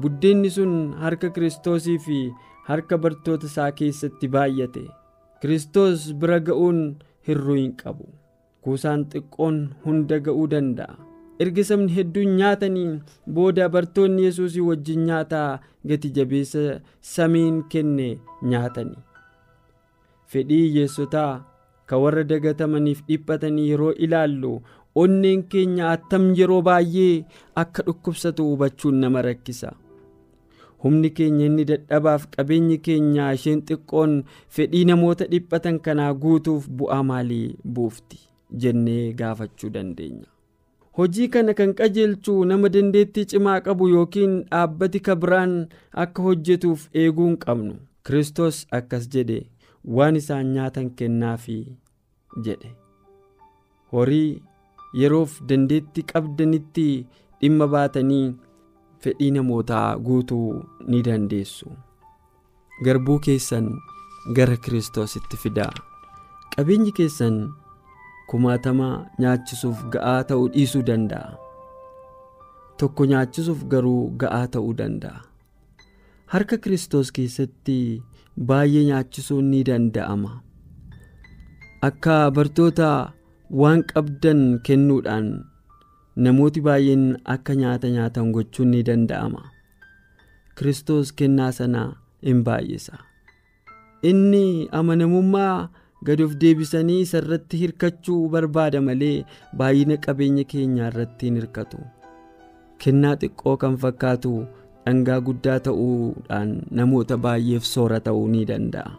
Buddeenni 0.02 0.50
sun 0.58 0.74
harka 1.04 1.30
kiristoosii 1.36 1.98
fi 2.06 2.20
harka 2.70 2.98
bartoota 2.98 3.48
isaa 3.52 3.72
keessatti 3.82 4.28
baay'ate. 4.36 4.86
Kiristoos 5.42 6.14
bira 6.22 6.40
ga'uun 6.48 6.80
hirruu 7.28 7.58
hin 7.62 7.74
qabu. 7.84 8.08
Kuusaan 8.62 9.06
xiqqoon 9.12 9.58
hunda 9.86 10.20
ga'uu 10.26 10.48
danda'a. 10.54 10.96
Erga 11.44 11.64
sabni 11.68 11.94
hedduun 11.98 12.34
nyaatanii 12.38 12.88
booda 13.36 13.70
bartoonni 13.76 14.26
yesuusii 14.28 14.62
wajjin 14.70 15.06
nyaataa 15.10 15.60
gati 15.90 16.10
jabeessa 16.18 16.64
samiin 17.12 17.62
kenne 17.72 18.08
nyaatanii 18.54 19.00
fedhii 20.34 20.58
hiyyeessotaa 20.66 21.32
ka 21.92 21.98
warra 22.04 22.24
dagatamaniif 22.32 23.00
dhiphatanii 23.08 23.70
yeroo 23.70 23.94
ilaallu 24.08 24.52
onneen 24.96 25.44
keenya 25.52 25.92
attam 25.92 26.32
yeroo 26.40 26.62
baay'ee 26.62 27.26
akka 27.64 27.84
dhukkubsatu 27.88 28.46
hubachuun 28.50 28.96
nama 29.04 29.22
rakkisa. 29.22 29.72
Humni 30.84 31.10
keenya 31.20 31.46
inni 31.46 31.66
dadhabaaf 31.70 32.26
qabeenyi 32.36 32.78
keenya 32.88 33.32
isheen 33.38 33.62
xiqqoon 33.70 34.14
fedhii 34.58 34.86
namoota 34.90 35.26
dhiphatan 35.32 35.80
kanaa 35.88 36.14
guutuuf 36.14 36.68
bu'aa 36.82 37.04
maalii 37.04 37.56
buufti? 37.78 38.20
Jennee 38.62 39.14
gaafachuu 39.14 39.70
dandeenya. 39.74 40.26
Hojii 40.98 41.28
kana 41.34 41.54
kan 41.54 41.74
qajeelchu 41.80 42.34
nama 42.46 42.70
dandeettii 42.76 43.26
cimaa 43.34 43.60
qabu 43.66 43.88
yookiin 43.90 44.34
dhaabbati 44.52 45.00
kabiraan 45.08 45.54
akka 46.04 46.22
hojjetuuf 46.24 46.88
eeguu 47.04 47.28
hin 47.28 47.38
qabnu. 47.46 47.76
Kiristoos 48.08 48.66
akkas 48.80 49.08
jedhe 49.14 49.40
waan 49.98 50.16
isaan 50.22 50.54
nyaatan 50.56 50.90
kennaafi 51.02 51.58
jedhe. 52.48 52.72
Horii 53.92 54.42
yeroof 54.94 55.40
dandeettii 55.50 56.04
qabdanitti 56.14 56.88
dhimma 57.42 57.68
baatanii 57.76 58.36
fedhii 59.04 59.32
namootaa 59.38 59.98
guutuu 60.08 60.64
ni 60.88 61.02
dandeessu. 61.08 61.72
Garbuu 62.86 63.20
keessan 63.20 63.70
gara 64.36 64.58
kiristoositti 64.58 65.38
fidaa. 65.38 65.72
Qabeenyi 66.56 66.92
keessan 66.98 67.38
kumaatama 68.32 68.90
nyaachisuuf 69.20 69.84
ga'aa 69.94 70.24
ta'uu 70.32 70.48
dhiisuu 70.56 70.82
danda'a. 70.90 71.32
Tokko 72.78 73.06
nyaachisuuf 73.12 73.64
garuu 73.72 74.12
ga'aa 74.24 74.48
ta'uu 74.56 74.74
danda'a. 74.82 75.22
Harka 76.34 76.58
kiristoos 76.58 77.12
keessatti 77.12 77.78
baay'ee 78.52 78.84
nyaachisuun 78.92 79.50
ni 79.52 79.64
danda'ama. 79.70 80.32
Akka 81.82 82.18
bartoota 82.32 82.90
waan 83.50 83.84
qabdan 83.92 84.42
kennuudhaan 84.66 85.28
namooti 86.26 86.62
baay'een 86.68 87.06
akka 87.36 87.56
nyaata 87.62 87.90
nyaatan 87.96 88.32
gochuun 88.36 88.72
ni 88.76 88.84
danda'ama. 88.88 89.42
Kiristoos 90.56 91.12
kennaa 91.14 91.52
sana 91.52 91.84
in 92.22 92.44
baay'isa. 92.44 92.98
Inni 94.04 94.68
amanamummaa 94.72 95.70
gad 96.06 96.22
of 96.26 96.36
deebisanii 96.42 97.02
isa 97.06 97.18
irratti 97.24 97.58
hirkachuu 97.62 98.30
barbaada 98.34 98.82
malee 98.82 99.26
baay'ina 99.62 99.98
qabeenya 100.06 100.44
keenyaa 100.54 100.88
irratti 100.92 101.26
hin 101.30 101.36
hirkatu. 101.42 101.80
Kennaa 102.84 103.16
xiqqoo 103.22 103.58
kan 103.64 103.76
fakkaatu 103.84 104.34
dhangaa 104.86 105.20
guddaa 105.28 105.60
ta'uudhaan 105.66 106.52
namoota 106.80 107.18
baay'eef 107.26 107.64
soora 107.74 108.00
ta'uu 108.06 108.28
ni 108.36 108.46
danda'a. 108.52 108.92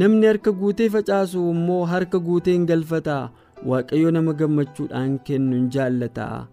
Namni 0.00 0.26
harka 0.30 0.52
guutee 0.62 0.88
facaasu 0.96 1.44
immoo 1.52 1.84
harka 1.92 2.18
guutee 2.26 2.52
hin 2.56 2.66
galfata 2.70 3.14
waaqayyo 3.66 4.10
nama 4.16 4.32
gammachuudhaan 4.40 5.18
kennu 5.28 5.56
hin 5.56 5.68
jaallata. 5.76 6.46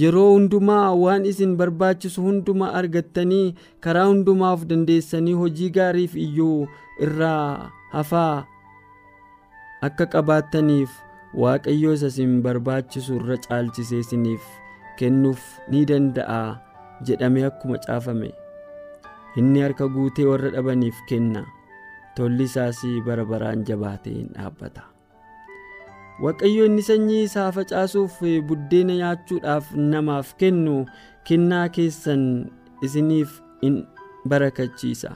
Yeroo 0.00 0.28
hundumaa 0.34 0.94
waan 1.02 1.24
isin 1.30 1.56
barbaachisu 1.60 2.22
hundumaa 2.26 2.72
argattanii 2.80 3.54
karaa 3.86 4.06
hundumaaf 4.10 4.64
dandeessanii 4.70 5.32
hojii 5.40 5.70
gaariif 5.78 6.14
iyyuu 6.26 6.66
irraa 7.06 7.70
hafaa 7.92 8.44
akka 9.88 10.06
qabaattaniif 10.14 10.90
waaqayyo 11.44 11.92
isa 11.98 12.06
isin 12.14 12.38
barbaachisu 12.46 13.18
irra 13.20 13.36
caalchisee 13.48 14.00
isiniif 14.06 14.44
kennuuf 15.00 15.42
ni 15.74 15.84
danda'a 15.90 16.40
jedhamee 17.10 17.44
akkuma 17.50 17.78
caafame. 17.86 18.30
Inni 19.36 19.60
harka 19.64 19.88
guutee 19.88 20.24
warra 20.30 20.50
dhabaniif 20.56 20.96
kenna. 21.08 21.44
Tolli 22.16 22.44
isaas 22.48 22.80
bara 23.06 23.24
baraan 23.24 23.64
jabaatee 23.68 24.12
hin 24.16 24.28
dhaabbata 24.36 24.82
waaqayyo 26.22 26.64
inni 26.70 26.82
sanyii 26.88 27.22
isaa 27.28 27.50
facaasuuf 27.56 28.20
buddeena 28.48 28.94
nyaachuudhaaf 29.00 29.72
namaaf 29.92 30.34
kennu 30.42 30.76
kennaa 31.28 31.66
keessan 31.76 32.22
isiniif 32.86 33.40
in 33.66 33.82
barakachiisa. 34.28 35.10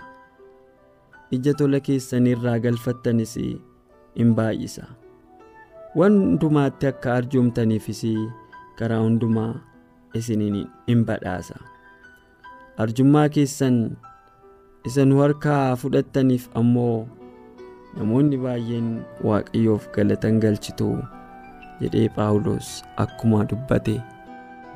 Ija 1.37 1.55
tola 1.59 1.81
keessan 1.89 2.27
irraa 2.33 2.59
galfattanis 2.65 3.37
in 3.37 4.35
baay'isa. 4.39 4.85
Waan 5.99 6.17
hundumaatti 6.23 6.87
akka 6.91 7.15
arjoomtaniifis 7.19 8.03
karaa 8.79 9.01
hundumaa 9.07 9.53
isiniin 10.15 10.67
in 10.87 11.05
badhaasa. 11.09 11.57
Arjummaa 12.83 13.29
keessan 13.29 13.97
isa 14.85 15.05
nu 15.07 15.23
harkaa 15.23 15.77
fudhattaniif 15.77 16.49
ammoo 16.55 17.09
namoonni 17.99 18.37
baay'een 18.45 18.88
waaqayyoof 19.29 19.88
galatan 19.97 20.41
galchitu 20.45 20.88
jedhee 21.81 22.09
phaawulos 22.17 22.69
akkuma 23.05 23.45
dubbate 23.53 23.95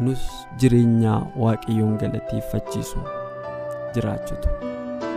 nus 0.07 0.23
jireenya 0.63 1.15
waaqayyoon 1.45 1.97
galateeffachiisu 2.05 2.99
jiraachutu 3.95 4.49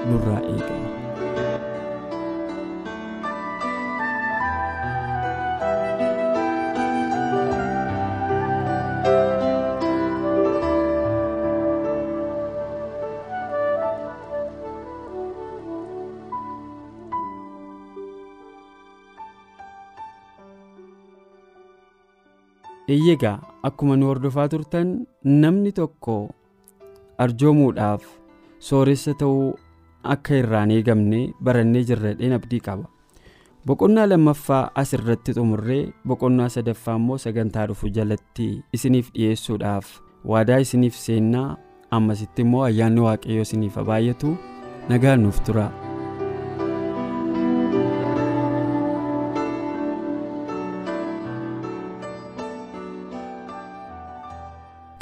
nurraa 0.10 0.42
eegama. 0.54 1.03
Eeyyegaa 22.94 23.38
akkuma 23.70 23.96
nu 23.98 24.06
hordofaa 24.12 24.48
turtan 24.54 24.90
namni 25.44 25.72
tokko 25.80 26.16
arjoomuudhaaf 27.26 28.04
sooressa 28.70 29.14
ta'uu 29.22 29.54
akka 30.16 30.36
irraan 30.42 30.72
eegamne 30.78 31.20
barannee 31.44 31.84
jirradheen 31.90 32.34
abdii 32.40 32.60
qaba 32.68 32.90
boqonnaa 33.68 34.08
lammaffaa 34.12 34.64
as 34.82 34.94
irratti 34.98 35.36
xumurree 35.38 35.84
boqonnaa 36.08 36.50
sadaffaa 36.56 36.96
immoo 37.02 37.18
sagantaa 37.26 37.68
dhufu 37.72 37.88
jalatti 38.00 38.50
isiniif 38.80 39.12
dhi'eessuudhaaf 39.16 39.94
waadaa 40.34 40.60
isiniif 40.66 40.96
seennaa 41.06 41.48
ammasitti 42.00 42.42
immoo 42.48 42.64
ayyaanni 42.70 43.02
waaqayyoo 43.08 43.48
isiniif 43.48 43.76
baay'atu 43.90 44.36
nagaan 44.90 45.24
nuuf 45.24 45.40
tura. 45.48 45.68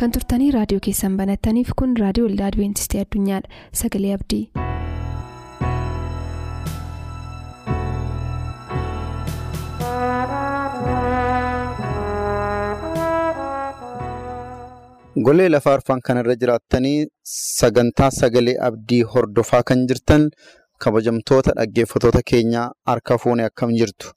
Kan 0.02 0.14
turtanii 0.18 0.52
raadiyoo 0.56 0.84
keessan 0.88 1.18
banattaniif 1.22 1.74
kun 1.82 1.98
raadiyoo 2.04 2.30
waldaa 2.30 2.48
adibeentistii 2.52 3.04
addunyaadha 3.06 3.64
sagalee 3.84 4.14
abdii. 4.20 4.44
golee 15.26 15.50
lafaa 15.54 15.74
arfan 15.78 16.02
kanarra 16.08 16.36
jiraattanii 16.42 16.98
sagantaa 17.34 18.10
sagalee 18.20 18.56
abdii 18.68 19.02
hordofaa 19.14 19.62
kan 19.72 19.84
jirtan 19.92 20.24
kabajamtoota 20.86 21.52
dhaggeeffatoota 21.60 22.22
keenyaa 22.32 22.68
harka 22.92 23.18
fuunee 23.24 23.46
akkam 23.52 23.74
jirtu 23.82 24.14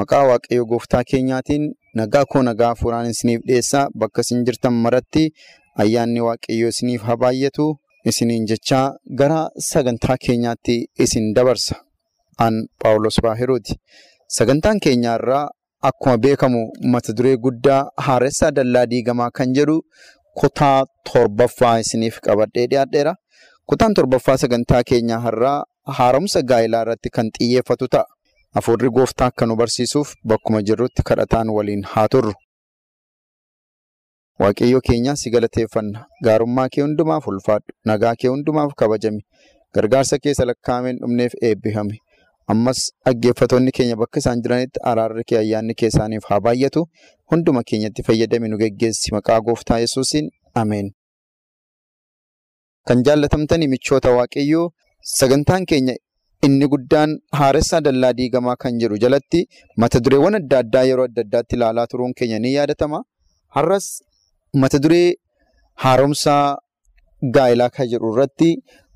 maqaa 0.00 0.22
waaqayyo 0.30 0.64
gooftaa 0.72 1.02
keenyaatiin 1.12 1.68
nagaa 2.00 2.24
koo 2.32 2.42
nagaa 2.48 2.68
hafuuraan 2.74 3.10
isiniif 3.14 3.40
dhiyeessaa 3.48 3.86
bakka 4.00 4.20
isin 4.26 4.44
jirtan 4.46 4.74
maratti 4.84 5.24
ayyaanni 5.82 6.20
waaqayyoo 6.28 6.70
isiniif 6.74 7.02
haa 7.08 7.16
baay'atu 7.24 7.66
isiniin 8.10 8.46
jechaa 8.50 8.86
gara 9.20 9.40
sagantaa 9.70 10.16
keenyaatti 10.26 10.76
isin 11.04 11.26
dabarsa. 11.36 11.74
An 12.44 12.54
paawulos 12.82 13.16
baahiruuti 13.24 13.72
sagantaan 14.38 14.80
keenyaarraa 14.84 15.44
akkuma 15.88 16.16
beekamu 16.24 16.60
mata 16.92 17.12
duree 17.16 17.36
guddaa 17.44 17.82
haaressaa 18.06 18.50
dallaa 18.56 18.86
diigamaa 18.92 19.30
kan 19.38 19.54
jedhu 19.56 19.76
kutaa 20.40 20.78
torbaffaa 21.12 21.76
isiniif 21.84 22.16
qabadhee 22.26 22.66
dhiyaadheera. 22.72 23.14
Kutaan 23.70 23.94
torbaffaa 23.96 24.36
sagantaa 24.42 24.82
keenyaa 24.90 25.20
har'aa 25.26 25.58
haaromsa 25.98 26.42
gaa'ilaa 26.50 26.82
irratti 26.84 27.08
kan 27.16 27.30
xiyyeeffatu 27.38 27.88
ta'a. 27.94 28.06
Hafuurri 28.54 28.90
gooftaa 28.96 29.26
akka 29.32 29.46
nu 29.46 29.56
barsiisuuf 29.60 30.14
bakkuma 30.32 30.62
jirrutti 30.68 31.02
kadhataan 31.08 31.48
waliin 31.56 31.82
haa 31.92 32.08
turru. 32.08 32.32
Waaqayyo 34.40 34.80
keenya 34.88 35.16
si 35.16 35.30
galateeffanna. 35.30 36.06
Gaarummaa 36.24 36.68
kee 36.68 36.82
hundumaaf 36.86 37.26
ulfaadhu. 37.32 37.72
Nagaa 37.90 38.14
kee 38.20 38.28
hundumaaf 38.34 38.72
kabajami. 38.82 39.20
Gargaarsa 39.74 40.18
keessa 40.24 40.44
lakkaa'ameen 40.50 40.98
dhumneef 41.02 41.32
eebbifame. 41.48 41.98
Ammas 42.54 42.80
dhaggeeffatoonni 43.06 43.72
keenya 43.78 43.96
bakka 44.02 44.18
isaan 44.22 44.42
jiranitti 44.46 44.80
araarri 44.92 45.24
kee 45.28 45.38
ayyaanni 45.42 45.74
kee 45.82 45.88
isaaniif 45.92 46.24
haa 46.30 46.40
baay'atu. 46.46 46.82
Hunduma 47.30 47.62
keenyatti 47.70 48.02
fayyadami 48.08 48.48
nu 48.48 48.58
geggeessi. 48.62 49.14
Maqaa 49.16 49.40
gooftaa 49.48 49.78
Yesuusiin 49.84 50.30
Ameen. 50.62 50.90
Kan 52.86 53.02
jaallatamtanii 53.06 53.68
michoota 53.76 54.10
Waaqayyoo 54.18 54.66
sagantaan 55.18 55.66
keenya 55.66 55.94
inni 56.46 56.66
guddaan 56.72 57.10
haaressaa 57.38 57.80
dallaa 57.86 58.12
diigamaa 58.18 58.56
kan 58.62 58.78
jedhu 58.80 58.96
jalatti 59.04 59.40
mata 59.82 60.00
dureewwan 60.04 60.34
adda 60.40 60.58
addaa 60.64 60.84
yeroo 60.90 61.06
adda 61.10 61.22
addaatti 61.26 61.56
ilaalaa 61.56 61.86
turuun 61.92 62.12
keenya 62.18 62.38
ni 62.44 62.54
yaadatama. 62.56 62.98
Har'as 63.56 63.86
mata 64.62 64.78
duree 64.84 65.14
haaromsaa 65.84 66.56
gaa'ilaa 67.36 67.70
kan 67.76 67.86
jedhu 67.92 68.12
irratti 68.14 68.50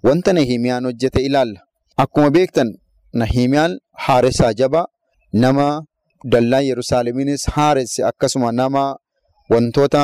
wanta 0.06 0.32
Nahimiyaan 0.38 0.84
hojjete 0.88 1.20
ilaalla. 1.28 1.60
Akkuma 2.02 2.30
beektan 2.36 2.68
Nahimiyaan 3.20 3.72
haaressaa 4.06 4.52
jabaa 4.60 4.86
nama 5.32 5.66
dallaa 6.32 6.60
Yerusaalemiinis 6.70 7.42
haaresse 7.56 8.00
akkasuma 8.10 8.52
nama 8.52 8.84
wantoota 9.52 10.02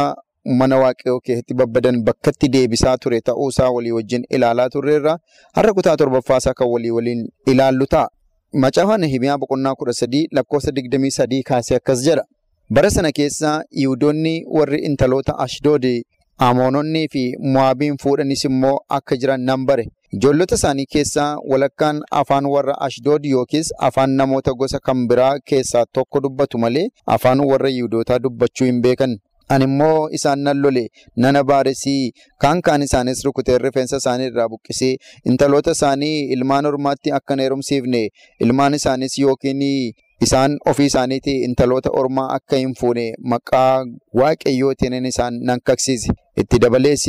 mana 0.60 0.76
waaqayyoo 0.82 1.20
keessatti 1.26 1.54
babbadan 1.60 2.02
bakkatti 2.04 2.48
deebisaa 2.56 2.96
ture 2.98 3.20
ta'uusaa 3.20 3.70
walii 3.76 3.92
wajjin 3.98 4.24
ilaalaa 4.30 4.68
turreerra 4.74 5.16
har'a 5.56 5.72
kutaa 5.78 5.96
torbaffaasaa 5.96 6.54
kan 6.54 6.68
walii 6.68 6.90
waliin 6.90 7.22
ilaallu 7.46 7.86
ta'a. 7.86 8.08
Macaafa 8.62 8.98
Nahimiyaa 8.98 9.38
boqonnaa 9.38 9.74
kudha 9.74 9.92
sadii 9.92 10.28
lakkoofsa 10.32 10.72
digdamii 10.76 11.10
sadii 11.10 11.42
kaasee 11.42 11.76
akkas 11.76 12.04
jedha. 12.04 12.24
Bara 12.70 12.90
sana 12.90 13.12
keessa 13.12 13.64
Yihudoonni 13.70 14.44
warri 14.58 14.78
intaloota 14.88 15.38
Ashdood 15.38 15.84
Amoononnii 16.38 17.08
fi 17.12 17.22
Mo'aabiin 17.54 17.96
fuudhanis 18.02 18.44
immoo 18.44 18.78
akka 18.88 19.16
jiran 19.16 19.40
nan 19.50 19.66
bare. 19.66 19.84
ijoollota 20.14 20.54
isaanii 20.58 20.84
keessaa 20.94 21.36
walakkaan 21.50 21.96
afaan 22.20 22.46
warra 22.46 22.74
ashdood 22.86 23.24
yookiis 23.26 23.70
afaan 23.86 24.10
namoota 24.18 24.52
gosa 24.60 24.78
kan 24.88 25.06
biraa 25.08 25.38
keessaa 25.50 25.84
tokko 25.98 26.20
dubbatu 26.26 26.58
malee 26.64 26.84
afaan 27.14 27.40
warra 27.50 27.68
yihudotaa 27.76 28.18
dubbachuu 28.26 28.66
hin 28.66 28.78
beekan. 28.82 29.16
Ani 29.48 29.64
immoo 29.68 30.08
isaan 30.18 30.40
nan 30.46 30.58
lole 30.64 30.84
nana 31.16 31.42
baaresii 31.50 32.12
kaan 32.42 32.60
kaan 32.66 32.82
isaanis 32.86 33.24
rukutee 33.26 33.58
rifeensa 33.64 33.96
isaanii 34.02 34.26
irraa 34.32 34.48
buqqisee 34.52 34.94
intaloota 35.32 35.70
isaanii 35.78 36.16
ilmaan 36.36 36.66
ormaatti 36.70 37.12
akka 37.18 37.34
hin 37.34 37.40
heerumsiifne 37.44 38.02
ilmaan 38.46 38.74
isaanis 38.80 39.18
yookiin 39.24 39.62
isaan 40.26 40.56
ofii 40.72 40.86
isaaniitii 40.92 41.36
intaloota 41.48 41.90
ormaa 42.02 42.26
akka 42.38 42.56
hin 42.62 42.74
fuune 42.80 43.06
maqaa 43.34 43.84
waaqayyootiin 44.20 45.06
isaan 45.12 45.34
nan 45.50 45.60
kaksiise. 45.70 46.12
Itti 46.36 46.58
dabalees 46.66 47.06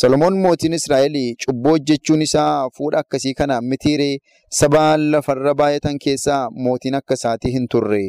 Solomoon 0.00 0.36
mootiin 0.42 0.72
Israa'el 0.74 1.16
cubbuu 1.44 1.72
hojjechuun 1.72 2.22
isaa 2.26 2.68
fuudha 2.76 2.98
akkasii 3.04 3.34
kana 3.40 3.60
mitiiree 3.60 4.16
saba 4.58 4.84
lafarra 4.98 5.54
baay'atan 5.54 5.98
keessaa 6.04 6.42
mootiin 6.66 6.94
akka 7.00 7.14
isaatii 7.20 7.52
hin 7.56 7.66
turre. 7.74 8.02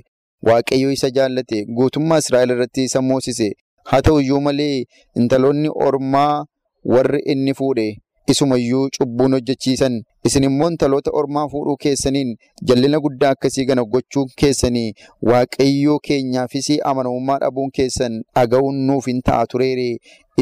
Waaqayyo 0.47 0.91
isa 0.91 1.10
jaallate 1.17 1.65
guutummaa 1.75 2.17
Israa'el 2.23 2.49
irratti 2.56 2.84
isa 2.89 3.01
moosise. 3.01 3.49
Haa 3.89 4.01
ta'uyyuu 4.08 4.41
malee 4.41 4.86
intaloonni 5.19 5.69
ormaa 5.88 6.45
warri 6.93 7.19
inni 7.34 7.53
fuudhe 7.60 7.86
isumayyuu 8.32 8.89
cubbuun 8.97 9.34
hojjechiisan. 9.36 9.95
Isin 10.27 10.43
immoo 10.49 10.69
intaloota 10.71 11.12
ormaa 11.21 11.47
fuudhuu 11.53 11.77
keessaniin 11.86 12.36
jallina 12.69 12.99
guddaa 13.06 13.29
akkasii 13.36 13.65
kana 13.69 13.84
gochuu 13.93 14.25
keessanii 14.41 14.93
waaqayyoo 15.29 15.97
keenyaafis 16.08 16.69
amanamummaa 16.91 17.39
dhabuun 17.43 17.71
keessan 17.79 18.21
dhaga'uun 18.36 18.77
nuuf 18.88 19.08
hin 19.12 19.21
ta'a 19.29 19.45
tureere 19.53 19.88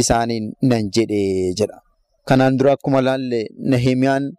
isaaniin 0.03 0.51
nan 0.61 0.89
jedhee 0.97 1.53
jedha. 1.61 1.81
Kanaan 2.27 2.57
dura 2.57 2.71
akkuma 2.77 3.01
laalle 3.01 3.41
Nahimiyaan 3.73 4.31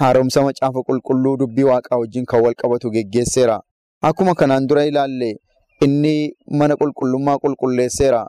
haaromsa 0.00 0.42
macaafa 0.48 0.82
qulqulluu 0.90 1.36
dubbii 1.44 1.64
waaqaa 1.72 1.98
wajjin 2.04 2.24
kan 2.32 2.42
wal 2.44 2.54
qabatu 2.62 2.90
geggeesseera. 2.96 3.58
Akkuma 4.02 4.34
kanaan 4.34 4.66
dura 4.68 4.84
ilaalle 4.86 5.30
inni 5.84 6.32
mana 6.58 6.74
qulqullummaa 6.76 7.38
qulqulleesseera. 7.42 8.26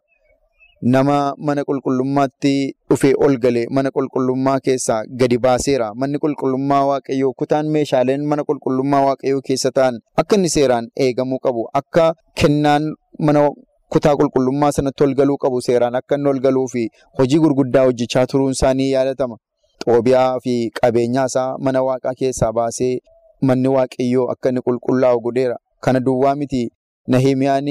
Nama 0.81 1.33
mana 1.37 1.61
qulqullummaatti 1.67 2.53
dhufee 2.89 3.13
ol 3.25 3.35
galee 3.43 3.65
mana 3.69 3.89
qulqullummaa 3.91 4.59
keessaa 4.65 5.03
gadi 5.19 5.37
baaseera. 5.37 5.91
Manni 5.95 6.17
qulqullummaa 6.23 6.83
waaqayyoo 6.89 7.33
kutaan 7.39 7.67
meeshaaleen 7.75 8.25
mana 8.31 8.43
qulqullummaa 8.49 9.03
waaqayyoo 9.07 9.41
keessa 9.47 9.71
ta'an 9.77 9.99
akka 10.21 10.35
inni 10.39 10.49
seeraan 10.55 10.87
eegamuu 11.05 11.39
qabu. 11.45 11.67
Akka 11.79 12.13
kennaan 12.41 12.83
mana 13.19 13.41
kutaa 13.93 14.15
qulqullummaa 14.19 14.71
sanatti 14.71 15.03
ol 15.03 15.13
galuu 15.19 15.37
qabu 15.43 15.61
seeraan 15.67 15.95
akka 16.01 16.15
inni 16.17 16.29
ol 16.33 16.39
galuu 16.47 16.67
fi 16.73 16.87
hojii 17.19 17.39
gurguddaa 17.45 17.85
hojjechaa 17.85 18.25
turuun 18.31 18.51
isaanii 18.57 18.89
yaadatama. 18.95 19.35
Xoobiyaa 19.85 20.39
fi 20.43 20.53
qabeenyaa 20.81 21.25
isaa 21.33 21.57
mana 21.59 21.79
waaqaa 21.87 22.13
keessaa 22.19 22.51
baasee 22.53 22.93
manni 23.41 23.69
waaqayyoo 23.75 24.25
akka 24.33 24.49
inni 24.49 24.61
qulqullaa'u 24.67 25.19
godheera. 25.25 25.55
Kana 25.83 25.99
duwwaa 25.99 26.35
miti 26.35 26.69
Nahimiyaan 27.07 27.67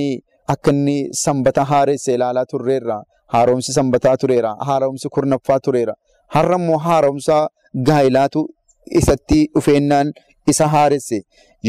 akka 0.52 0.70
inni 0.72 0.96
sanbata 1.22 1.64
haaresse 1.64 2.14
ilaalaa 2.14 2.44
turreerra. 2.52 3.02
Haaromsi 3.32 3.72
sanbataa 3.72 4.16
tureera. 4.16 4.50
Haaromsi 4.66 5.08
kurnaffaa 5.08 5.60
tureera. 5.60 5.94
Har'a 6.34 6.56
immoo 6.60 6.78
haaromsa 6.86 7.36
gaa'ilaatu 7.88 8.40
isatti 9.00 9.40
dhufeennaan 9.54 10.12
isa 10.50 10.66
haaresse. 10.74 11.18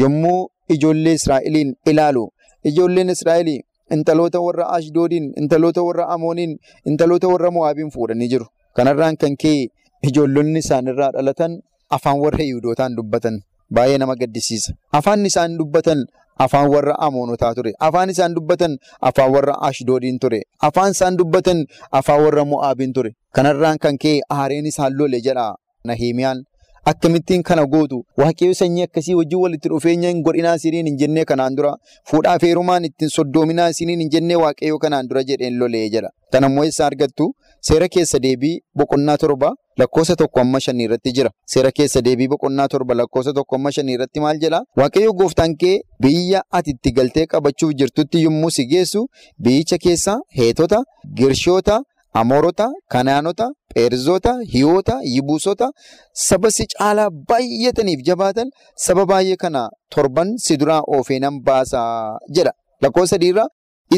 Yommuu 0.00 0.48
ijoollee 0.74 1.14
Israa'eliin 1.18 1.74
ilaalu, 1.90 2.24
ijoolleen 2.64 3.08
Israa'el 3.14 3.48
intaloota 3.94 4.40
warra 4.40 4.66
Ashdoodiin, 4.76 5.26
intaloota 5.40 5.82
warra 5.82 6.04
Amooniin, 6.14 6.52
intaloota 6.86 7.28
warra 7.28 7.50
Mo'aabiin 7.50 7.90
fuudhanii 7.94 8.28
jiru. 8.32 8.46
Kanarraan 8.76 9.16
kan 9.16 9.36
ka'e 9.42 9.66
ijoollonni 10.08 10.58
isaanirraa 10.64 11.10
dhalatan 11.16 11.60
afaan 11.90 12.20
warra 12.24 12.44
Yihuudootaan 12.44 12.96
dubbatan. 12.96 13.40
Baay'ee 13.74 13.98
nama 13.98 14.14
gaddisiisa. 14.16 14.72
Afaan 14.92 15.26
isaan 15.26 15.56
dubbatan 15.58 16.04
afaan 16.44 16.68
warra 16.74 16.94
Amoonotaa 17.06 17.54
ture. 17.54 17.72
Afaan 17.88 18.10
isaan 18.10 18.34
dubbatan 18.34 18.76
afaan 19.00 19.32
warra 19.32 19.54
Ashdoodiin 19.68 20.18
ture. 20.18 20.42
Afaan 20.68 20.90
isaan 20.96 21.16
dubbatan 21.18 21.64
afaan 21.92 22.22
warra 22.24 22.44
Mo'aabiin 22.44 22.92
ture. 22.92 23.10
Kanarraan 23.34 23.78
kan 23.78 23.98
ka'e 23.98 24.20
aareen 24.38 24.66
isaan 24.66 24.92
lole 24.98 25.20
jedha 25.26 25.54
Nahimiyaan. 25.84 26.44
Akkamittiin 26.90 27.42
kana 27.44 27.66
gootu 27.72 27.98
waaqayyo 28.20 28.54
sanyii 28.58 28.82
akkasii 28.86 29.14
wajjin 29.14 29.38
walitti 29.40 29.68
dhufeenya 29.68 30.08
hin 30.08 30.22
godhinaa 30.26 30.54
isiniin 30.58 30.86
hin 30.88 30.96
jennee 31.00 31.24
kanaan 31.30 31.56
dura 31.56 31.72
fuudhaaf 32.10 32.42
heerumaan 32.46 32.84
ittiin 32.88 33.10
soddoominaa 33.16 33.66
isiniin 33.74 34.00
hin 34.02 34.10
jennee 34.14 34.36
waaqayyo 34.42 34.78
kanaan 34.84 35.08
dura 35.10 35.22
jedheen 35.30 35.58
lolee 35.60 35.82
jedha. 35.94 36.08
Kana 36.32 36.46
immoo 36.52 36.64
eessaa 36.68 36.86
argattu 36.86 37.26
seera 37.68 37.88
keessa 37.96 38.18
deebii 38.26 38.54
boqonnaa 38.82 39.18
torba 39.24 39.52
lakkoofsa 39.80 40.16
tokko 40.22 40.40
amma 40.40 40.60
shanii 40.66 40.84
irratti 40.88 41.12
jira. 41.18 41.30
Seera 41.52 41.70
keessa 41.78 42.02
deebii 42.06 42.28
boqonnaa 42.32 42.68
torba 42.72 42.94
lakkoofsa 43.00 43.32
tokko 43.38 43.56
amma 43.58 43.72
shanii 43.76 43.94
irratti 43.98 44.20
maal 44.24 44.40
jedhaa? 44.44 44.62
Waaqayyo 44.80 45.12
gooftaan 45.20 45.54
kee 45.60 45.76
biyya 46.06 46.42
ati 46.58 46.70
itti 46.76 46.92
galtee 46.98 47.26
qabachuuf 47.34 47.72
jirtutti 47.82 48.22
yommuu 48.26 48.50
si 48.56 48.66
geessu 48.72 49.06
biyyicha 49.38 49.78
keessa 49.86 50.18
heetota, 50.40 50.82
girshoota, 51.20 51.80
Amoorota, 52.20 52.64
Kanaanota, 52.92 53.46
Pheerzoota, 53.74 54.32
Hiyoota, 54.52 54.94
Yibuusota 55.14 55.68
saba 56.12 56.50
si 56.50 56.64
caalaa 56.72 57.10
baay'ataniif 57.28 58.00
jabaatan 58.08 58.48
saba 58.86 59.04
baay'ee 59.10 59.36
kana 59.42 59.62
torban 59.94 60.32
si 60.44 60.56
duraa 60.62 60.80
oofee 60.96 61.20
nan 61.24 61.38
baasaa 61.46 62.18
jedha. 62.36 62.52
Lakkoofsa 62.82 63.14
sadiirraa 63.14 63.46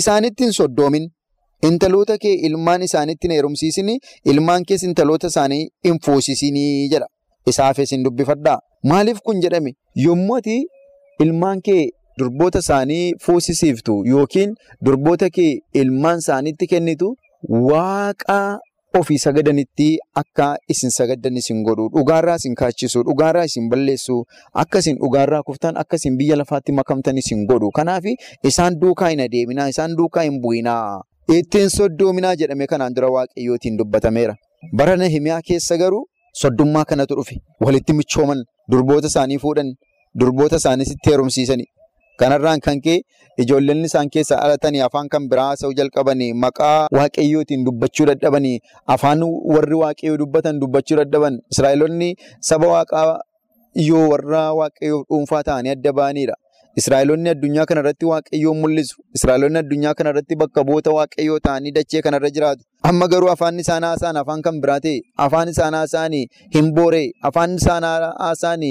isaanitti 0.00 0.44
hin 0.44 0.52
soddoomin. 0.60 1.08
Intaloota 1.68 2.18
kee 2.18 2.34
ilmaan 2.48 2.82
isaanitti 2.82 3.26
hin 3.28 3.34
heerumsiisini. 3.36 3.98
Ilmaan 4.24 4.64
kees 4.68 4.82
intaloota 4.88 5.26
isaanii 5.32 5.68
hin 5.84 5.98
fuusisinii 6.06 6.88
jedha. 6.94 7.06
Isaafis 7.46 7.90
hin 7.96 8.04
dubbifadhaa. 8.04 8.58
Maaliif 8.92 9.18
kun 9.26 9.40
jedhame? 9.42 9.72
Yommuu 10.04 10.36
ati 10.40 10.56
ilmaan 11.26 11.60
kee 11.68 11.84
durboota 12.18 12.58
isaanii 12.66 13.12
fuusisiiftu 13.26 13.94
yookiin 14.14 14.54
durboota 14.84 15.30
kee 15.38 15.52
ilmaan 15.84 16.18
isaaniitti 16.24 16.66
kennitu. 16.74 17.14
Waaqa 17.70 18.40
ofii 18.98 19.18
sagadanitti 19.18 19.86
akka 20.20 20.46
isin 20.72 20.90
sagadan 20.96 21.36
isin 21.40 21.62
godhu 21.68 21.86
dhugaarraa 21.94 22.34
isin 22.40 22.54
kaachisu 22.60 23.02
dhugaarraa 23.08 23.44
isin 23.50 23.68
balleessu 23.70 24.16
akka 24.62 24.78
isin 24.84 24.98
dhugaarraa 25.04 25.42
kuftan 25.46 25.76
akka 25.82 25.96
isin 26.00 26.16
biyya 26.18 26.36
lafaatti 26.40 26.72
makamtan 26.78 27.18
isin 27.22 27.46
godhu 27.50 27.70
kanaaf 27.78 28.04
isaan 28.50 28.76
duukaa 28.82 29.08
hin 29.14 29.20
adeeminaa 29.26 29.68
isaan 29.74 29.96
duukaa 30.00 30.22
hin 30.28 30.36
bu'inaa 30.44 31.00
ittiin 31.28 31.70
soddoominaa 31.70 32.34
jedhame 32.40 32.66
kanaan 32.66 32.94
dura 32.96 33.08
waaqayyootiin 33.16 33.78
dubbatameera. 33.78 34.34
Bara 34.76 34.96
Nahimiyaa 34.96 35.40
keessa 35.48 35.76
garuu 35.78 36.06
soddummaa 36.42 36.84
kanatu 36.84 37.14
dhufe 37.18 37.36
walitti 37.66 37.92
michooman 37.92 38.44
durboota 38.70 39.06
isaanii 39.12 39.38
fuudhan 39.38 39.74
durboota 40.20 40.56
isaaniisitti 40.56 41.10
heerumsiisani. 41.10 41.64
Kanarraan 42.18 42.60
kan 42.60 42.80
ka'e 42.84 43.00
ijoolleen 43.42 43.84
isaan 43.88 44.10
keessaa 44.14 44.40
dhalatanii 44.42 44.80
afaan 44.86 45.08
kan 45.08 45.28
biraa 45.28 45.46
haasa'uu 45.50 45.74
jalqabanii 45.80 46.32
maqaa 46.44 46.86
waaqayyootiin 46.98 47.64
dubbachuu 47.66 48.06
dadhabanii 48.10 48.58
afaan 48.96 49.22
warri 49.54 49.74
waaqayyoo 49.82 50.18
dubbatan 50.22 50.60
dubbachuu 50.60 50.96
dadhaban 51.00 51.38
Israa'eloonni 51.52 52.14
saba 52.50 52.66
waaqaa 52.74 53.06
yoo 53.88 54.04
warra 54.12 54.42
waaqayyoof 54.60 55.06
dhuunfaa 55.10 55.42
ta'anii 55.48 55.70
adda 55.76 55.92
ba'anidha. 56.00 56.34
Israa'eloonni 56.80 57.28
addunyaa 57.34 57.64
kanarratti 57.70 58.06
waaqayyoon 58.10 58.58
mul'isu. 58.64 58.96
Israa'eloonni 59.16 59.58
addunyaa 59.62 59.94
kanarratti 59.98 60.34
bakka 60.42 60.64
bu'oota 60.68 60.90
waaqayyoo 60.98 61.38
ta'anii 61.46 61.72
dachee 61.78 62.02
kanarra 62.06 62.30
jiraatu. 62.36 62.62
Amma 62.90 63.08
garuu 63.14 63.30
afaan 63.34 63.58
isaan 63.64 63.84
haasa'an 63.88 64.16
afaan 64.22 64.42
kan 64.46 64.60
biraa 64.62 64.80
ta'e 64.86 65.00
afaan 65.26 65.48
isaan 65.54 65.74
haasa'an 65.78 66.14
hin 66.54 66.72
booree 66.78 67.06
afaan 67.30 67.56
isaan 67.62 67.84
haasa'an 68.24 68.62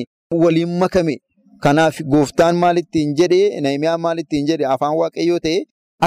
waliin 0.44 0.74
makame. 0.84 1.16
Kanaaf 1.64 2.02
gooftaan 2.14 2.56
maalittiin 2.64 3.16
jedhee 3.20 3.62
Nahimiyaan 3.62 4.02
maalittiin 4.06 4.48
jedhe 4.52 4.66
afaan 4.76 4.96
waaqayyoo 5.02 5.40
ta'e 5.48 5.58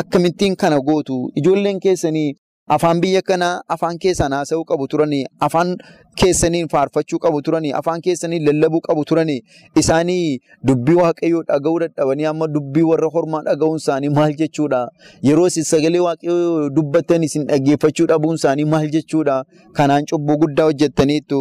akkamittiin 0.01 0.57
kana 0.63 0.81
gootu 0.89 1.19
ijoolleen 1.41 1.79
keessanii 1.85 2.35
afaan 2.67 3.01
biyya 3.01 3.21
kanaa 3.23 3.61
afaan 3.69 3.99
keessan 4.03 4.33
haasa'uu 4.33 4.65
qabu 4.65 4.87
turanii 4.93 5.25
afaan 5.47 5.73
keessaniin 6.21 6.69
faarfachuu 6.73 7.19
qabu 7.25 7.43
turanii 7.47 7.73
afaan 7.81 8.01
keessaniin 8.07 8.47
lallabuu 8.47 8.81
qabu 8.87 9.05
turanii 9.11 9.41
isaanii 9.81 10.39
dubbii 10.71 10.95
waaqayyoo 11.01 11.43
dhaga'uu 11.51 11.81
dadhabanii 11.83 12.25
amma 12.31 12.49
dubbii 12.55 12.85
warra 12.91 13.11
hormaa 13.17 13.43
dhaga'uun 13.49 13.77
isaanii 13.83 14.09
maal 14.19 14.33
jechuudha 14.39 14.81
yeroo 15.29 15.49
sagalee 15.51 16.01
waaqayyoo 16.07 16.71
dubbattan 16.79 17.27
isin 17.29 17.45
dhaggeeffachuu 17.51 18.07
dhabuun 18.13 18.41
isaanii 18.41 18.65
maal 18.75 18.89
jechuudha 18.97 19.37
kanaan 19.81 20.09
cubbuu 20.13 20.37
guddaa 20.45 20.69
hojjettaniittu 20.71 21.41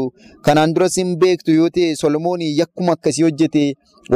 kanaan 0.50 0.74
duras 0.76 0.98
hin 1.04 1.16
beektu 1.26 1.56
yoo 1.60 1.70
ta'e 1.78 1.96
Solomoon 2.02 2.44
yakkuma 2.62 2.98
akkasii 3.00 3.24
hojjete 3.30 3.64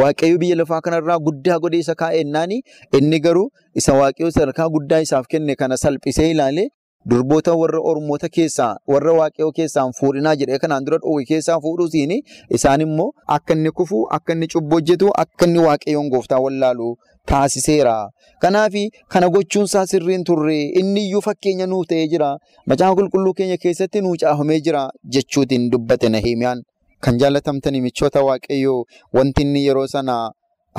waaqayyo 0.02 0.38
biyya 0.43 0.60
lafaa 0.63 0.82
kanarraa 0.89 1.20
guddaa 1.30 1.60
godhee 1.67 1.80
isa 1.86 1.96
kaa'ennaani 2.04 2.60
inni 3.02 3.20
garuu 3.28 3.48
isa 3.84 3.96
waaqayyoo 4.02 4.32
sadarkaa 4.39 4.67
guddaa 4.76 5.00
isaaf 5.08 5.28
kenne 5.36 5.56
kana 5.56 5.78
salphisee 5.78 6.32
ilaale. 6.36 6.67
Durboota 7.08 7.54
warra 7.56 7.80
Oromoota 7.90 8.28
keessaa 8.30 8.78
warra 8.94 9.14
waaqayyoo 9.18 9.52
keessaan 9.58 9.92
fuudhinaa 10.00 10.36
jedhee 10.42 10.58
kanaan 10.64 10.86
dura 10.86 10.98
dhoowwe 11.04 11.26
keessaa 11.30 11.60
fuudhuutiin 11.66 12.14
isaan 12.58 12.82
immoo 12.86 13.12
akka 13.36 13.54
inni 13.54 13.72
kufu 13.72 14.00
akka 14.18 14.34
inni 14.34 14.48
cubbuu 14.54 14.76
hojjetu 14.80 15.12
akka 15.24 15.46
inni 15.48 15.60
waaqayyoon 15.68 16.10
gooftaa 16.10 16.40
wallaalu 16.46 16.96
taasiseera. 17.32 18.10
Kanaaf 18.42 18.74
kana 19.10 19.30
gochuunsaa 19.30 19.86
sirriin 19.92 20.24
turre 20.24 20.58
inni 20.82 21.06
iyyuu 21.06 21.22
fakkeenya 21.22 21.68
nuu 21.68 21.84
ta'ee 21.86 22.08
jira. 22.08 22.32
Macaafa 22.66 22.96
qulqulluu 22.96 23.34
keenya 23.34 23.58
keessatti 23.58 24.02
nuu 24.02 24.16
caafamee 24.22 24.60
jira 24.60 24.90
jechuutiin 25.14 25.70
dubbate 25.72 26.10
Nahimiyaan. 26.10 26.64
kan 27.06 27.18
jaallatamtanii 27.22 27.82
michoota 27.82 28.22
waaqayyoo 28.28 28.84
wanti 29.16 29.42
inni 29.46 29.60
yeroo 29.66 29.88
sana 29.88 30.14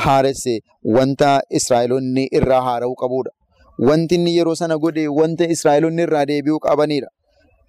haaresse 0.05 0.55
wanta 0.95 1.29
Israa'eloonni 1.59 2.25
irraa 2.39 2.61
haara'uu 2.69 2.95
qabudha. 3.03 3.31
Wanti 3.79 4.15
inni 4.15 4.37
yeroo 4.37 4.55
sana 4.61 4.77
godhe 4.79 5.07
wanta 5.21 5.45
Israa'eloonni 5.55 6.03
irraa 6.07 6.25
deebi'uu 6.31 6.59
qabanidha. 6.67 7.09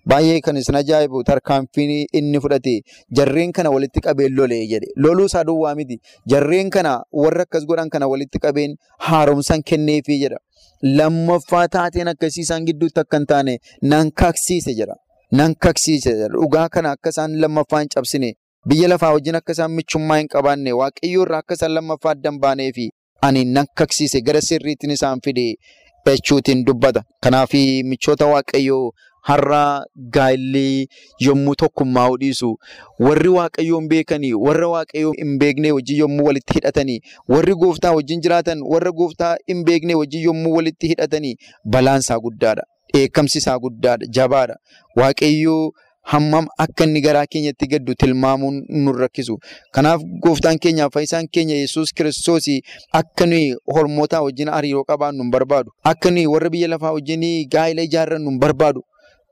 Baay'ee 0.10 0.40
kan 0.46 0.58
isin 0.58 0.76
ajaa'ibu 0.80 1.24
tarkaanfii 1.30 2.06
inni 2.20 2.40
fudhate 2.44 2.76
jarreen 3.18 3.52
kana 3.58 3.70
walitti 3.76 4.00
qabeen 4.06 4.34
lolee 4.40 4.62
jedhe. 4.72 4.88
Loluu 4.96 5.26
isaa 5.32 5.44
duwwaa 5.50 5.76
miti. 5.76 6.00
Jarreen 6.34 6.70
kana 6.76 6.94
warra 7.24 7.44
akkas 7.48 7.66
godhan 7.72 7.90
kana 7.96 8.08
walitti 8.14 8.40
qabeen 8.46 8.76
haaromsan 9.10 9.64
kenneefii 9.72 10.20
jedha. 10.24 10.38
Lammaffaa 10.98 11.68
taateen 11.76 12.08
akkasii 12.14 12.42
isaan 12.48 12.66
gidduutti 12.70 13.00
akka 13.04 13.18
hin 13.18 13.26
taane 13.32 13.58
nan 13.82 14.12
kaksiise 14.22 14.74
jedha. 14.80 14.96
Nan 15.32 15.56
kaksiise 15.66 16.10
jedha. 16.14 16.30
Dhugaa 16.36 16.70
kana 16.70 16.92
akka 16.98 17.10
isaan 17.16 17.36
lammaffaa 17.42 17.80
hin 17.84 17.90
cabsine 17.96 18.32
biyya 18.70 18.88
lafaa 18.94 19.12
wajjin 19.18 19.36
akka 19.42 19.52
isaan 19.58 19.72
michummaa 19.82 20.18
hin 20.22 20.28
qabaanne 20.36 20.72
waaqayyoo 20.80 21.24
irraa 21.28 21.40
akka 21.46 21.54
isaan 21.60 21.74
lammaffaa 21.78 22.12
adda 22.16 22.30
hin 22.32 22.40
baanee 22.46 22.72
fi 22.78 22.86
ani 23.28 23.44
nan 23.58 23.68
kaksiise 23.82 24.22
gara 24.30 24.42
sirriittiin 24.48 24.92
isaan 24.96 25.20
fide 25.28 25.46
jechuutiin 26.06 26.66
dubbata. 26.66 27.04
Kanaaf 27.22 27.54
michoota 27.84 28.26
waaqayyoo 28.26 28.92
har'a 29.30 29.84
gaa'illee 30.16 30.86
yommuu 31.26 31.56
tokkummaa 31.56 32.08
dhiisu 32.22 32.50
warri 33.08 33.30
waaqayyoon 33.30 33.88
beekanii 33.90 34.34
warra 34.34 34.68
waaqayyoo 34.74 35.12
hin 35.18 35.38
beekne 35.40 35.72
wajjin 35.72 35.98
yommuu 36.00 36.26
walitti 36.28 36.54
hidhatanii 36.54 37.00
warri 37.36 37.56
gooftaa 37.56 37.92
wajjin 37.98 38.22
jiraatan 38.22 38.62
warra 38.74 38.92
gooftaa 38.92 39.36
hin 39.48 39.64
beekne 39.66 39.96
wajjin 40.02 40.22
yommuu 40.24 40.54
walitti 40.56 40.88
hidhatanii 40.94 41.36
balaan 41.66 42.00
isaa 42.00 42.20
guddaadha. 42.20 42.64
Dheekkamsi 42.94 43.38
isaa 43.38 43.60
guddaadha. 43.60 44.06
Jabaadha. 44.18 44.56
Waaqayyoo 44.96 45.72
hammam 46.04 46.48
akka 46.58 46.84
inni 46.84 47.02
garaa 47.02 47.26
keenyatti 47.26 47.68
gaddu 47.68 47.94
tilmaamuun 47.96 48.66
nu 48.70 48.92
rakkisu. 48.94 49.38
Kanaaf 49.72 50.02
gooftaan 50.24 50.60
keenyaaf 50.60 50.94
fayyisaan 50.94 51.28
keenya 51.32 51.56
Yesuus 51.56 51.94
kiristoos 51.94 52.48
akka 52.94 53.26
nuyi 53.26 53.56
hormootaa 53.76 54.22
wajjin 54.24 54.50
hariiroo 54.50 54.84
qabaannu 54.84 55.24
hin 55.24 55.32
barbaadu. 55.32 55.72
Akka 55.84 56.12
nuyi 56.12 56.28
warra 56.28 56.50
biyya 56.50 56.68
lafaa 56.68 56.92
wajjin 56.94 57.22
gaa'ila 57.52 57.82
ijaarrannu 57.82 58.30
hin 58.30 58.40
barbaadu. 58.40 58.82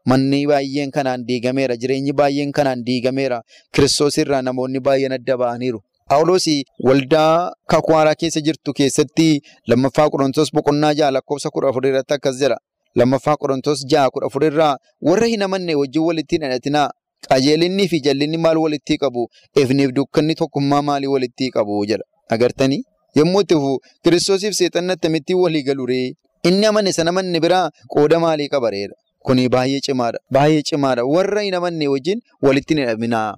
Manni 0.05 0.45
baay'een 0.47 0.91
kanaan 0.91 1.25
diigameera. 1.27 1.75
Jireenyi 1.77 2.13
baay'een 2.13 2.51
kanaan 2.51 2.83
diigameera. 2.85 3.41
Kiristoos 3.73 4.17
irraa 4.17 4.41
namoonni 4.41 4.79
baay'een 4.79 5.13
adda 5.13 5.37
ba'aniiru. 5.37 5.79
Phaawulos 6.09 6.45
waldaa 6.87 7.51
kakwaaraa 7.67 8.15
keessa 8.15 8.39
jirtu 8.41 8.73
keessatti 8.73 9.41
lammaffaa 9.67 10.09
Qorontoos 10.09 10.53
boqonnaa 10.55 10.93
ja'a 10.93 11.11
lakkoofsa 11.11 11.49
kudha 11.51 11.69
afur 11.69 11.85
irratti 11.87 12.13
akkas 12.13 12.39
jedha. 12.39 12.57
Lammaffaa 12.99 13.35
Qorontoos 13.41 13.81
ja'a 13.91 14.09
kudha 14.13 14.27
afur 14.31 14.43
irraa 14.49 14.75
warra 15.09 15.27
hin 15.33 15.43
amanne 15.47 15.75
wajjin 15.81 16.03
walitti 16.09 16.35
hin 16.35 16.45
hidhatinaa. 16.47 16.89
Qajeelinnii 17.29 17.87
fi 17.91 17.99
jallinni 18.05 18.37
maal 18.45 18.57
walitti 18.65 18.97
qabu? 19.03 19.23
Ifniif 19.63 19.91
dukkanni 19.97 20.35
tokkummaa 20.41 20.81
maalii 20.89 21.07
walitti 21.15 21.49
qabu? 21.57 21.85
jedha. 21.91 22.03
Agartanii? 22.29 22.83
Yommuu 23.15 23.41
itti 23.41 23.55
fufu 23.55 23.79
Kiristoosiif 24.03 24.53
seexanni 24.59 24.91
akkamittiin 24.93 25.39
walii 25.43 25.63
galu 25.63 25.85
ree? 25.91 26.13
Inni 26.43 26.65
amane 26.65 26.91
sana 26.93 27.09
amanne 27.13 27.39
biraa 27.45 27.69
qooda 27.93 28.19
maalii 28.19 28.47
qaba 28.53 28.69
reedha? 28.75 28.95
Kuni 29.25 29.49
baay'ee 29.49 29.79
cimaadha. 29.87 30.19
Baay'ee 30.31 30.61
cimaadha. 30.69 31.05
Warra 31.05 31.41
hin 31.41 31.55
amanne 31.59 31.87
wajjin 31.93 32.21
walitti 32.41 32.73
hidhaminaa. 32.81 33.35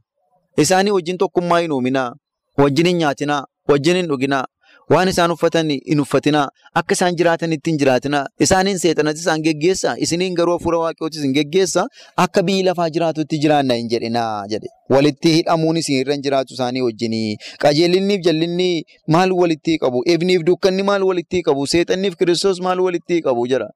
Isaanii 0.58 0.91
wajjin 0.98 1.17
tokkummaa 1.17 1.60
hin 1.60 1.72
uuminaa. 1.72 2.12
Wajjin 2.58 2.88
hin 2.88 2.98
nyaatinaa. 3.04 3.43
Wajjin 3.69 3.95
hin 4.02 4.08
dhuginaa. 4.12 4.45
Waan 4.93 5.08
isaan 5.12 5.32
uffatan 5.32 5.69
hin 5.69 5.99
uffatinaa. 6.02 6.47
Akka 6.80 6.93
isaan 6.97 7.15
jiraatanitti 7.17 7.69
hin 7.71 7.78
jiraatinaa. 7.82 8.21
Isaaniin 8.45 8.80
seexanatti 8.84 9.21
isaan 9.23 9.41
geggeessaa. 9.47 9.93
Isiniin 10.06 10.34
garuu 10.39 10.54
hafuura 10.58 10.78
waaqayyootis 10.84 11.21
hin 11.25 11.34
geggeessaa. 11.36 11.84
Akka 12.23 12.43
biyyi 12.47 12.63
lafaa 12.67 12.88
jiraatutti 12.95 13.38
jiraanna 13.43 13.73
hin 13.80 13.89
jedhinaa 13.91 14.47
jedhe. 14.54 14.67
Walitti 14.95 15.34
hidhamuun 15.36 15.78
irra 15.97 16.13
hin 16.15 16.23
jiraatu 16.28 16.54
isaanii 16.58 16.82
wajjinii. 16.88 17.38
Qajeelinniif 17.65 18.21
jallinni 18.30 18.69
maal 19.15 19.32
walitti 19.41 19.78
qabu? 19.84 20.02
Ifniif 20.13 20.41
dukkanni 20.47 20.84
maal 20.84 21.04
walitti 21.10 21.41
qabu? 21.49 21.67
Seexanniif 21.73 22.15
kiristoos 22.21 22.62
maal 22.67 22.80
walitti 22.86 23.21
qabu 23.28 23.45
jira. 23.52 23.67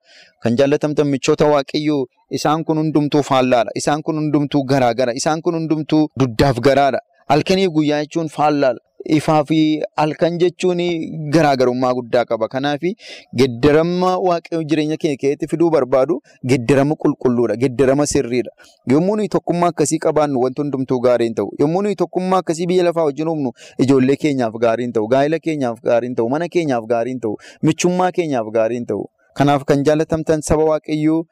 Kan 0.44 0.58
jaallatamtan 0.62 1.08
michoota 1.08 1.46
waaqayyoo 1.54 2.06
isaan 2.40 2.64
kun 2.66 2.78
hundumtuu 2.82 3.22
faallaadha. 3.30 3.72
Isaan 3.76 4.02
kun 4.02 4.16
hundumtuu 4.22 4.64
garaagara. 4.74 5.14
Isaan 5.22 5.42
kun 5.42 5.54
hundumtuu 5.60 6.08
duddaaf 6.20 6.60
garaadha. 6.70 7.00
Halkanii 7.30 7.68
guyyaa 7.78 8.02
jechuun 8.06 8.30
faallaadha. 8.38 8.80
Ifaa 9.06 9.44
fi 9.44 9.82
halkan 9.98 10.38
jechuun 10.40 10.80
garaagarummaa 11.34 11.94
guddaa 11.94 12.26
qaba. 12.26 12.48
Kanaaf 12.48 12.82
geddarama 13.36 14.12
waaqayyoo 14.28 14.64
jireenya 14.64 14.98
keenya 14.98 15.18
keessatti 15.24 15.48
fiduu 15.52 15.70
barbaadu 15.72 16.20
geddarama 16.52 16.96
qulqulluudha. 16.96 17.56
Geddarama 17.64 18.06
sirriidha. 18.06 18.52
Yommuu 18.92 19.16
nuyi 19.18 19.28
tokkummaa 19.36 19.70
akkasii 19.74 20.00
qabaannu 20.06 20.40
wanti 20.44 20.62
hundumtuu 20.62 21.00
gaarii 21.08 21.28
hin 21.30 21.36
ta'u. 21.40 21.50
Yommuu 21.60 21.82
nuyi 21.88 21.96
tokkummaa 21.96 22.40
akkasii 22.44 22.68
biyya 22.68 22.84
lafaa 22.90 23.04
wajjin 23.10 23.28
uumnu 23.34 23.52
ijoollee 23.86 24.16
keenyaaf 24.26 24.54
gaarii 24.66 24.86
hin 24.88 24.94
ta'u. 25.00 25.08
Gaa'ila 25.16 25.40
keenyaaf 25.40 25.82
gaarii 25.90 26.08
hin 26.12 26.16
ta'u. 26.16 26.30
Mana 26.36 26.48
keenyaaf 26.58 26.86
gaarii 26.94 27.12
hin 27.18 27.20
ta'u. 27.26 27.36
Michummaa 27.70 28.12
keenyaaf 28.20 28.48
gaarii 28.60 28.78
hin 28.82 28.86
ta'u. 28.94 29.04
Kanaaf 29.40 29.64
kan 29.66 29.84
jaallatamtan 29.90 30.42
saba 30.48 30.64
waaqayyoo 30.70 31.24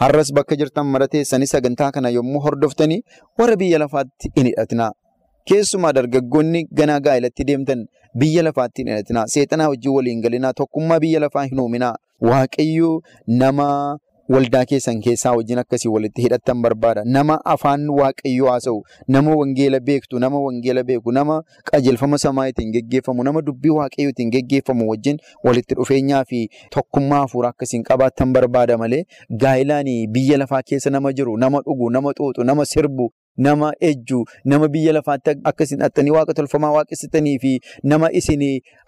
har'as 0.00 0.28
bakka 0.32 0.56
jirtan 0.60 0.86
mara 0.86 1.08
teessanii 1.14 1.46
sagantaa 1.52 1.90
kana 1.96 2.10
yommuu 2.16 2.40
hordoftanii 2.46 3.00
warra 3.38 3.56
biyya 3.62 3.78
lafaatti 3.84 4.30
hin 4.36 4.46
hidhatinaa. 4.50 4.90
Keessumaa 5.48 5.92
dargaggoonni 5.98 6.64
ganaa 6.80 6.98
gaa'ilatti 7.06 7.44
deemtan 7.50 7.86
biyya 8.22 8.42
lafaatti 8.48 8.82
hin 8.82 8.90
hidhatinaa. 8.92 9.26
Seexanaa 9.34 9.68
wajjin 9.74 9.92
waliin 9.94 10.20
galinaa. 10.26 10.52
Tokkummaa 10.52 11.00
biyya 11.00 11.20
lafaa 11.20 11.44
hin 11.52 11.60
uuminaa. 11.60 11.94
Waaqayyoo 12.20 13.00
nama 13.26 13.66
waldaa 14.34 14.64
keessan 14.70 14.98
keessaa 15.04 15.32
wajjin 15.36 15.58
akkasii 15.62 15.88
walitti 15.92 16.22
hidhattan 16.22 16.62
barbaada. 16.62 17.02
Nama 17.04 17.36
afaan 17.52 17.86
waaqayyoo 17.98 18.50
haasa'u, 18.50 18.82
nama 19.16 19.36
wangeela 19.40 19.80
beektu, 19.80 20.18
nama 20.24 20.40
wangeela 20.46 20.82
beeku, 20.84 21.12
nama 21.12 21.36
qajeelfama 21.70 22.18
samaatiin 22.24 22.72
geggeeffamu, 22.72 23.24
nama 23.24 23.42
dubbii 23.42 23.70
waaqayyootiin 23.78 24.30
geggeeffamu 24.34 24.88
wajjin 24.90 25.18
walitti 25.44 25.74
dhufeenyaa 25.78 26.24
fi 26.24 26.48
tokkummaa 26.76 27.20
hafuuraa 27.20 27.50
akkasiin 27.56 27.82
qabaattan 27.92 28.32
barbaada 28.32 28.76
malee 28.78 29.02
gaa'ilaan 29.44 29.88
biyya 30.12 30.38
lafaa 30.44 30.62
keessa 30.62 30.90
nama 30.90 31.12
jiru, 31.12 31.36
nama 31.36 31.60
dhugu, 31.70 31.90
nama 31.90 32.12
xuuxu, 32.12 32.44
nama 32.44 32.64
sirbu, 32.66 33.10
nama 33.46 33.72
ejju, 33.90 34.20
nama 34.44 34.68
biyya 34.68 34.92
lafaatti 34.98 35.34
akkasiin 35.50 35.80
dhattanii 35.84 36.14
waaqa 36.16 36.34
tolfamaa 36.40 36.72
waaqessitanii 36.76 37.36
fi 37.44 37.52
nama 37.92 38.10
isin 38.20 38.42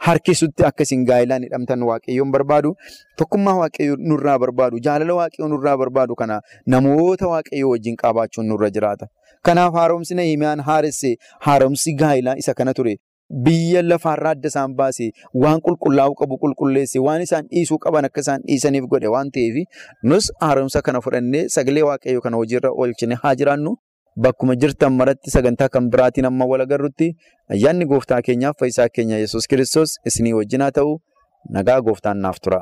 harkisutti 0.06 0.64
akkasiin 0.70 1.04
gaa'ilaan 1.10 1.42
hidhamtan 1.48 1.82
waaqayyoon 1.90 2.30
barbaadu. 2.36 2.74
Tokkummaa 3.18 3.56
waaqayyoo 3.62 3.96
nurraa 4.12 4.38
barbaadu, 4.38 4.80
jaalala 4.86 5.14
waaqayyoo 5.20 5.48
nurraa 5.54 5.76
barbaadu 5.84 6.14
kana 6.22 6.40
namoota 6.66 7.28
waaqayyoo 7.34 7.70
wajjin 7.74 7.96
qabaachuun 8.02 8.46
nurra 8.54 8.70
jiraata. 8.78 9.06
Kanaaf 9.42 9.74
haaromsi 9.74 10.14
Nahimiyaan 10.14 10.60
haaresse 10.70 11.14
haaromsi 11.46 11.94
gaa'ilaa 12.02 12.34
isa 12.42 12.54
kana 12.54 12.74
ture. 12.74 12.96
Biyya 13.44 13.82
lafaarraa 13.82 14.30
adda 14.34 14.48
isaan 14.52 14.72
baase 14.78 15.06
waan 15.42 15.60
qulqullaa'uu 15.66 16.14
qabu 16.20 16.34
qulqulleesse 16.44 16.98
waan 17.06 17.22
isaan 17.26 17.46
dhiisuu 17.52 17.78
qaban 17.84 18.04
akka 18.08 18.20
isaan 18.24 18.40
dhiisaniif 18.48 18.84
godhe 18.94 19.08
waan 19.14 19.30
ta'eef 19.36 19.56
nus 20.12 20.32
haaromsa 20.40 20.82
kana 20.88 21.00
fudhannee 21.04 21.44
sagalee 21.56 21.84
waaqayyoo 21.90 22.20
kana 22.26 22.36
hojiirra 22.42 22.70
oolchine 22.84 23.14
haa 23.22 23.34
jiraannu. 23.42 23.76
Bakkuma 24.24 24.54
jirtan 24.62 24.92
maratti 25.00 25.30
sagantaa 25.32 25.68
kan 25.74 25.86
biraatiin 25.92 26.26
amma 26.28 26.46
wal 26.50 26.60
agarrutti 26.64 27.06
ayyaanni 27.54 27.86
gooftaa 27.92 28.18
keenyaaf 28.26 28.58
fayyisaa 28.62 28.88
keenya 28.96 29.20
Yesuus 29.22 29.46
kiristoos 29.52 29.94
isinii 30.10 30.32
wajjin 30.38 30.64
haa 30.64 30.74
ta'u 30.78 30.90
nagaa 31.56 31.78
gooftaan 31.86 32.20
naaf 32.24 32.40
tura. 32.44 32.58